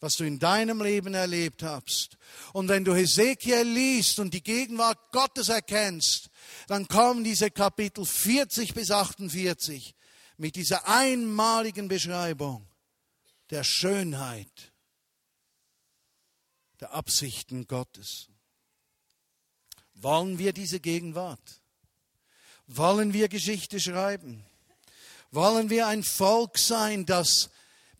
[0.00, 2.18] was du in deinem Leben erlebt hast.
[2.52, 6.30] Und wenn du Hesekiel liest und die Gegenwart Gottes erkennst,
[6.66, 9.94] dann kommen diese Kapitel 40 bis 48
[10.36, 12.66] mit dieser einmaligen Beschreibung
[13.50, 14.73] der Schönheit
[16.80, 18.28] der Absichten Gottes.
[19.94, 21.60] Wollen wir diese Gegenwart?
[22.66, 24.44] Wollen wir Geschichte schreiben?
[25.30, 27.50] Wollen wir ein Volk sein, das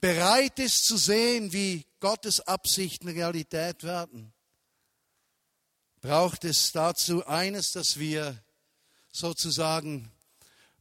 [0.00, 4.32] bereit ist zu sehen, wie Gottes Absichten Realität werden?
[6.00, 8.38] Braucht es dazu eines, dass wir
[9.10, 10.12] sozusagen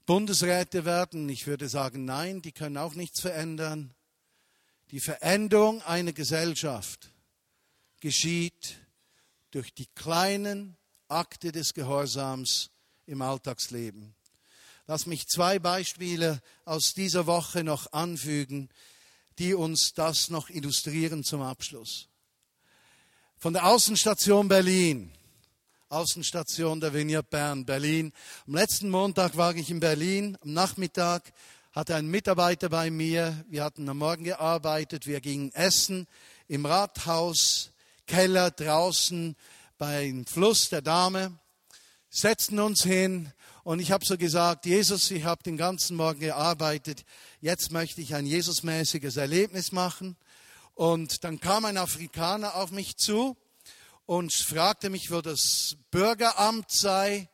[0.05, 1.29] Bundesräte werden?
[1.29, 3.95] Ich würde sagen, nein, die können auch nichts verändern.
[4.91, 7.12] Die Veränderung einer Gesellschaft
[8.03, 8.75] geschieht
[9.51, 10.75] durch die kleinen
[11.07, 12.69] Akte des Gehorsams
[13.05, 14.13] im Alltagsleben.
[14.87, 18.67] Lass mich zwei Beispiele aus dieser Woche noch anfügen,
[19.39, 22.09] die uns das noch illustrieren zum Abschluss.
[23.37, 25.09] Von der Außenstation Berlin,
[25.87, 28.11] Außenstation der Vineyard Bern, Berlin.
[28.45, 31.31] Am letzten Montag war ich in Berlin, am Nachmittag
[31.71, 36.05] hatte ein Mitarbeiter bei mir, wir hatten am Morgen gearbeitet, wir gingen essen
[36.49, 37.72] im Rathaus
[38.05, 39.35] Keller draußen
[39.77, 41.37] beim Fluss der Dame,
[42.09, 43.33] setzten uns hin
[43.63, 47.05] und ich habe so gesagt, Jesus, ich habe den ganzen Morgen gearbeitet,
[47.39, 50.17] jetzt möchte ich ein Jesusmäßiges Erlebnis machen.
[50.75, 53.37] Und dann kam ein Afrikaner auf mich zu
[54.05, 57.29] und fragte mich, wo das Bürgeramt sei.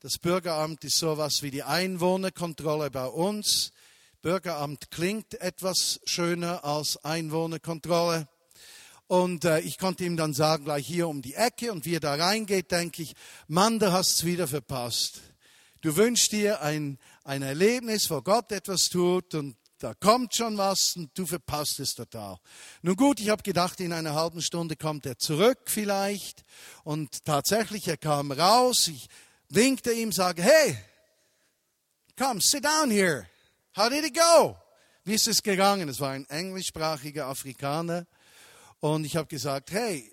[0.00, 3.72] Das Bürgeramt ist sowas wie die Einwohnerkontrolle bei uns.
[4.20, 8.28] Bürgeramt klingt etwas schöner als Einwohnerkontrolle.
[9.12, 11.70] Und äh, ich konnte ihm dann sagen, gleich hier um die Ecke.
[11.70, 13.12] Und wie er da reingeht, denke ich,
[13.46, 15.20] Mann, du hast es wieder verpasst.
[15.82, 20.96] Du wünschst dir ein, ein Erlebnis, wo Gott etwas tut und da kommt schon was
[20.96, 22.38] und du verpasst es total.
[22.80, 26.42] Nun gut, ich habe gedacht, in einer halben Stunde kommt er zurück vielleicht.
[26.82, 28.88] Und tatsächlich, er kam raus.
[28.88, 29.08] Ich
[29.50, 30.78] winkte ihm, sage, hey,
[32.16, 33.26] come, sit down here.
[33.76, 34.56] How did it go?
[35.04, 35.90] Wie ist es gegangen?
[35.90, 38.06] Es war ein englischsprachiger Afrikaner.
[38.82, 40.12] Und ich habe gesagt, hey,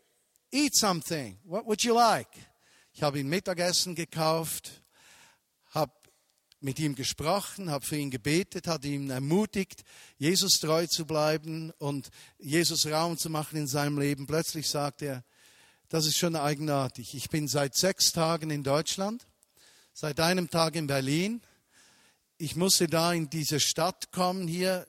[0.52, 1.40] eat something.
[1.44, 2.30] What would you like?
[2.94, 4.84] Ich habe ihm Mittagessen gekauft,
[5.72, 5.92] habe
[6.60, 9.84] mit ihm gesprochen, habe für ihn gebetet, hat ihn ermutigt,
[10.20, 14.28] Jesus treu zu bleiben und Jesus Raum zu machen in seinem Leben.
[14.28, 15.24] Plötzlich sagt er,
[15.88, 17.16] das ist schon eigenartig.
[17.16, 19.26] Ich bin seit sechs Tagen in Deutschland,
[19.94, 21.42] seit einem Tag in Berlin.
[22.38, 24.86] Ich musste da in diese Stadt kommen, hier,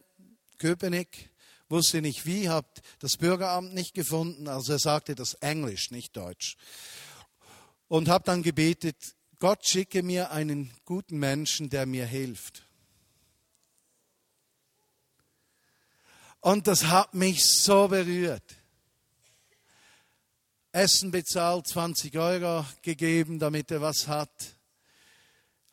[0.59, 1.30] Köpenick
[1.71, 2.68] wusste nicht wie, habe
[2.99, 6.57] das Bürgeramt nicht gefunden, also er sagte das Englisch, nicht Deutsch.
[7.89, 8.97] Und habe dann gebetet,
[9.39, 12.66] Gott schicke mir einen guten Menschen, der mir hilft.
[16.41, 18.57] Und das hat mich so berührt.
[20.73, 24.31] Essen bezahlt, 20 Euro gegeben, damit er was hat.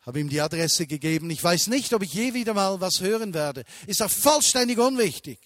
[0.00, 1.30] Habe ihm die Adresse gegeben.
[1.30, 3.64] Ich weiß nicht, ob ich je wieder mal was hören werde.
[3.86, 5.38] Ist auch vollständig unwichtig.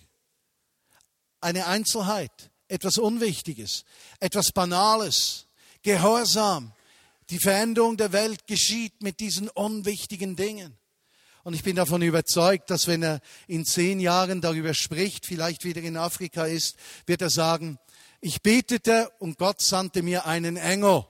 [1.42, 3.84] Eine Einzelheit, etwas Unwichtiges,
[4.20, 5.46] etwas Banales,
[5.82, 6.72] Gehorsam.
[7.30, 10.78] Die Veränderung der Welt geschieht mit diesen unwichtigen Dingen.
[11.44, 15.82] Und ich bin davon überzeugt, dass wenn er in zehn Jahren darüber spricht, vielleicht wieder
[15.82, 16.76] in Afrika ist,
[17.06, 17.78] wird er sagen,
[18.20, 21.04] ich betete und Gott sandte mir einen Engel.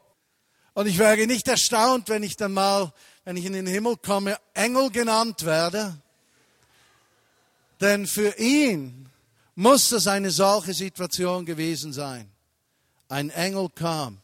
[0.73, 4.39] Und ich wäre nicht erstaunt, wenn ich dann mal, wenn ich in den Himmel komme,
[4.55, 6.01] Engel genannt werde.
[7.83, 9.12] Denn für ihn
[9.55, 12.31] muss das eine solche Situation gewesen sein.
[13.09, 14.19] Ein Engel kam.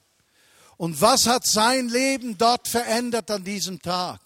[0.76, 4.20] Und was hat sein Leben dort verändert an diesem Tag?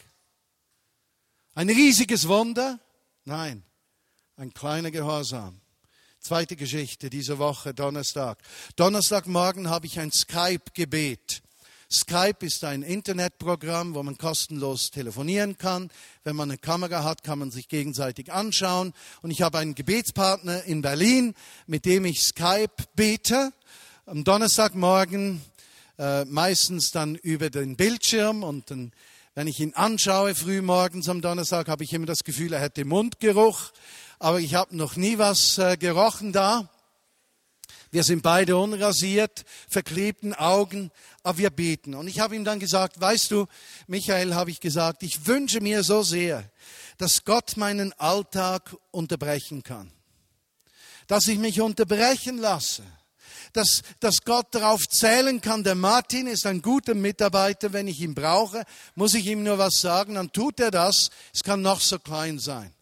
[1.55, 2.78] Ein riesiges Wunder?
[3.24, 3.62] Nein,
[4.36, 5.61] ein kleiner Gehorsam.
[6.20, 8.38] Zweite Geschichte diese Woche, Donnerstag.
[8.76, 11.42] Donnerstagmorgen habe ich ein Skype-Gebet.
[11.93, 15.90] Skype ist ein Internetprogramm, wo man kostenlos telefonieren kann.
[16.24, 18.95] Wenn man eine Kamera hat, kann man sich gegenseitig anschauen.
[19.20, 21.34] Und ich habe einen Gebetspartner in Berlin,
[21.66, 23.53] mit dem ich Skype bete.
[24.07, 25.43] Am Donnerstagmorgen
[25.99, 28.93] äh, meistens dann über den Bildschirm und dann
[29.34, 32.84] wenn ich ihn anschaue, früh morgens am Donnerstag, habe ich immer das Gefühl, er hätte
[32.84, 33.72] Mundgeruch,
[34.18, 36.68] aber ich habe noch nie was äh, gerochen da.
[37.93, 40.90] Wir sind beide unrasiert, verklebten Augen,
[41.22, 41.95] aber wir beten.
[41.95, 43.47] Und ich habe ihm dann gesagt, weißt du,
[43.86, 46.51] Michael, habe ich gesagt, ich wünsche mir so sehr,
[46.97, 49.93] dass Gott meinen Alltag unterbrechen kann.
[51.07, 52.82] Dass ich mich unterbrechen lasse
[53.53, 55.62] dass, dass Gott darauf zählen kann.
[55.62, 57.74] Der Martin ist ein guter Mitarbeiter.
[57.74, 58.64] Wenn ich ihn brauche,
[58.95, 61.11] muss ich ihm nur was sagen, dann tut er das.
[61.34, 62.72] Es kann noch so klein sein.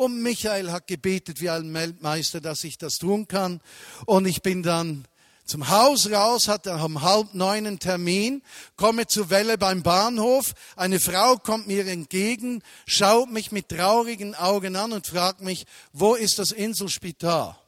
[0.00, 3.60] Und Michael hat gebetet wie ein Weltmeister, dass ich das tun kann.
[4.06, 5.04] Und ich bin dann
[5.44, 8.40] zum Haus raus, hatte um halb neun einen Termin,
[8.76, 10.54] komme zur Welle beim Bahnhof.
[10.74, 16.14] Eine Frau kommt mir entgegen, schaut mich mit traurigen Augen an und fragt mich, wo
[16.14, 17.59] ist das Inselspital?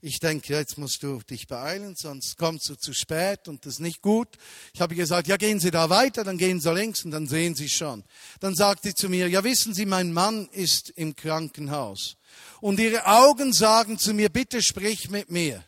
[0.00, 3.80] Ich denke, jetzt musst du dich beeilen, sonst kommst du zu spät und das ist
[3.80, 4.28] nicht gut.
[4.72, 7.56] Ich habe gesagt, ja, gehen Sie da weiter, dann gehen Sie links und dann sehen
[7.56, 8.04] Sie schon.
[8.38, 12.16] Dann sagt sie zu mir, ja, wissen Sie, mein Mann ist im Krankenhaus.
[12.60, 15.64] Und ihre Augen sagen zu mir, bitte sprich mit mir.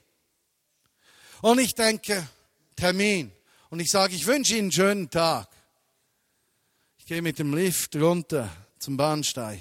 [1.43, 2.25] Und ich denke,
[2.77, 3.33] Termin.
[3.69, 5.49] Und ich sage, ich wünsche Ihnen einen schönen Tag.
[6.99, 9.61] Ich gehe mit dem Lift runter zum Bahnsteig.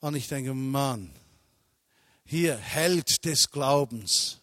[0.00, 1.10] Und ich denke, Mann,
[2.26, 4.40] hier Held des Glaubens,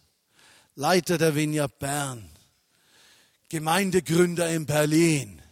[0.74, 2.30] Leiter der Vineyard Bern,
[3.48, 5.42] Gemeindegründer in Berlin,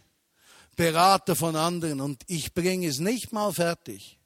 [0.75, 4.17] Berater von anderen und ich bringe es nicht mal fertig.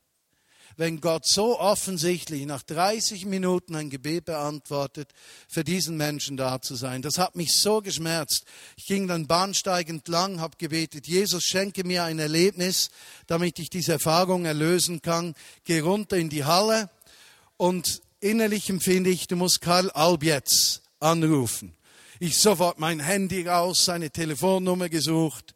[0.77, 5.09] Wenn Gott so offensichtlich nach 30 Minuten ein Gebet beantwortet,
[5.47, 8.43] für diesen Menschen da zu sein, das hat mich so geschmerzt.
[8.75, 12.89] Ich ging dann bahnsteigend lang, habe gebetet, Jesus schenke mir ein Erlebnis,
[13.25, 15.33] damit ich diese Erfahrung erlösen kann.
[15.63, 16.89] Geh runter in die Halle,
[17.57, 20.23] und innerlich empfinde ich, du musst Karl Alb
[20.99, 21.75] anrufen.
[22.19, 25.53] Ich sofort mein Handy raus, seine Telefonnummer gesucht,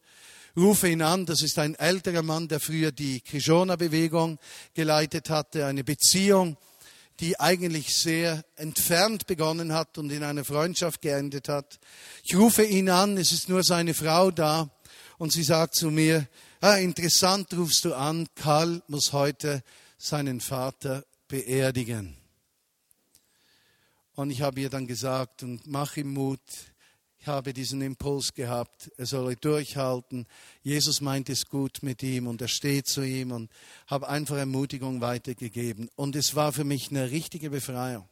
[0.55, 1.25] rufe ihn an.
[1.25, 4.39] Das ist ein älterer Mann, der früher die Krishona-Bewegung
[4.73, 6.57] geleitet hatte, eine Beziehung,
[7.19, 11.79] die eigentlich sehr entfernt begonnen hat und in einer Freundschaft geendet hat.
[12.23, 14.69] Ich rufe ihn an, es ist nur seine Frau da
[15.17, 16.27] und sie sagt zu mir,
[16.61, 19.63] ah, interessant rufst du an, Karl muss heute
[19.97, 22.17] seinen Vater beerdigen.
[24.15, 26.41] Und ich habe ihr dann gesagt, und mach ihm Mut,
[27.19, 30.25] ich habe diesen Impuls gehabt, er solle durchhalten.
[30.61, 33.51] Jesus meint es gut mit ihm und er steht zu ihm und
[33.87, 35.89] habe einfach Ermutigung weitergegeben.
[35.95, 38.07] Und es war für mich eine richtige Befreiung.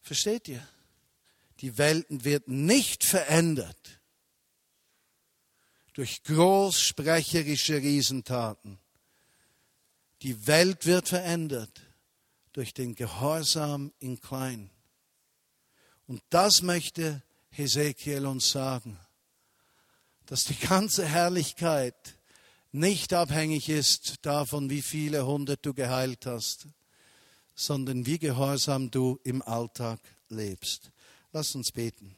[0.00, 0.66] Versteht ihr?
[1.60, 4.00] Die Welt wird nicht verändert
[5.92, 8.78] durch großsprecherische Riesentaten.
[10.22, 11.80] Die Welt wird verändert
[12.52, 14.70] durch den Gehorsam in klein.
[16.06, 18.98] Und das möchte Hesekiel uns sagen,
[20.26, 22.16] dass die ganze Herrlichkeit
[22.70, 26.68] nicht abhängig ist davon, wie viele hundert du geheilt hast,
[27.56, 30.92] sondern wie gehorsam du im Alltag lebst.
[31.32, 32.14] Lass uns beten.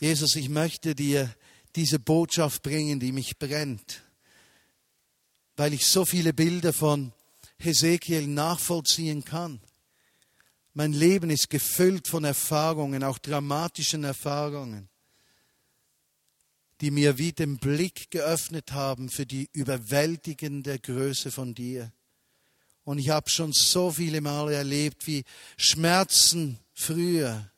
[0.00, 1.32] Jesus, ich möchte dir
[1.76, 4.02] diese Botschaft bringen, die mich brennt
[5.58, 7.12] weil ich so viele Bilder von
[7.58, 9.60] Hesekiel nachvollziehen kann.
[10.72, 14.88] Mein Leben ist gefüllt von Erfahrungen, auch dramatischen Erfahrungen,
[16.80, 21.90] die mir wie den Blick geöffnet haben für die überwältigende Größe von dir
[22.84, 25.24] Und ich habe schon so viele Male erlebt, wie
[25.56, 27.50] Schmerzen früher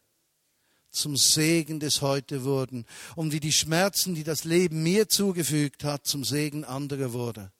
[0.90, 6.07] zum Segen des Heute wurden und wie die Schmerzen, die das Leben mir zugefügt hat,
[6.07, 7.53] zum Segen anderer wurde.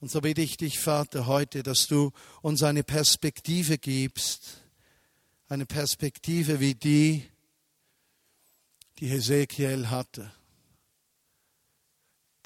[0.00, 4.62] Und so bitte ich dich, Vater, heute, dass du uns eine Perspektive gibst,
[5.48, 7.24] eine Perspektive wie die,
[8.98, 10.32] die Hesekiel hatte,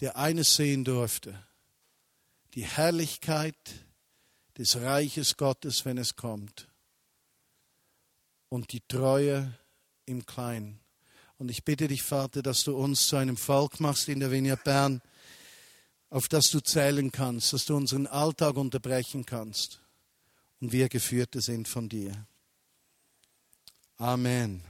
[0.01, 1.47] der eines sehen durfte,
[2.55, 3.57] die Herrlichkeit
[4.57, 6.69] des Reiches Gottes, wenn es kommt,
[8.49, 9.59] und die Treue
[10.07, 10.81] im Kleinen.
[11.39, 14.65] Und ich bitte dich, Vater, dass du uns zu einem Volk machst in der Vineyard
[14.65, 15.03] Bern,
[16.13, 19.81] auf das du zählen kannst, dass du unseren Alltag unterbrechen kannst
[20.61, 22.27] und wir Geführte sind von dir.
[23.97, 24.63] Amen.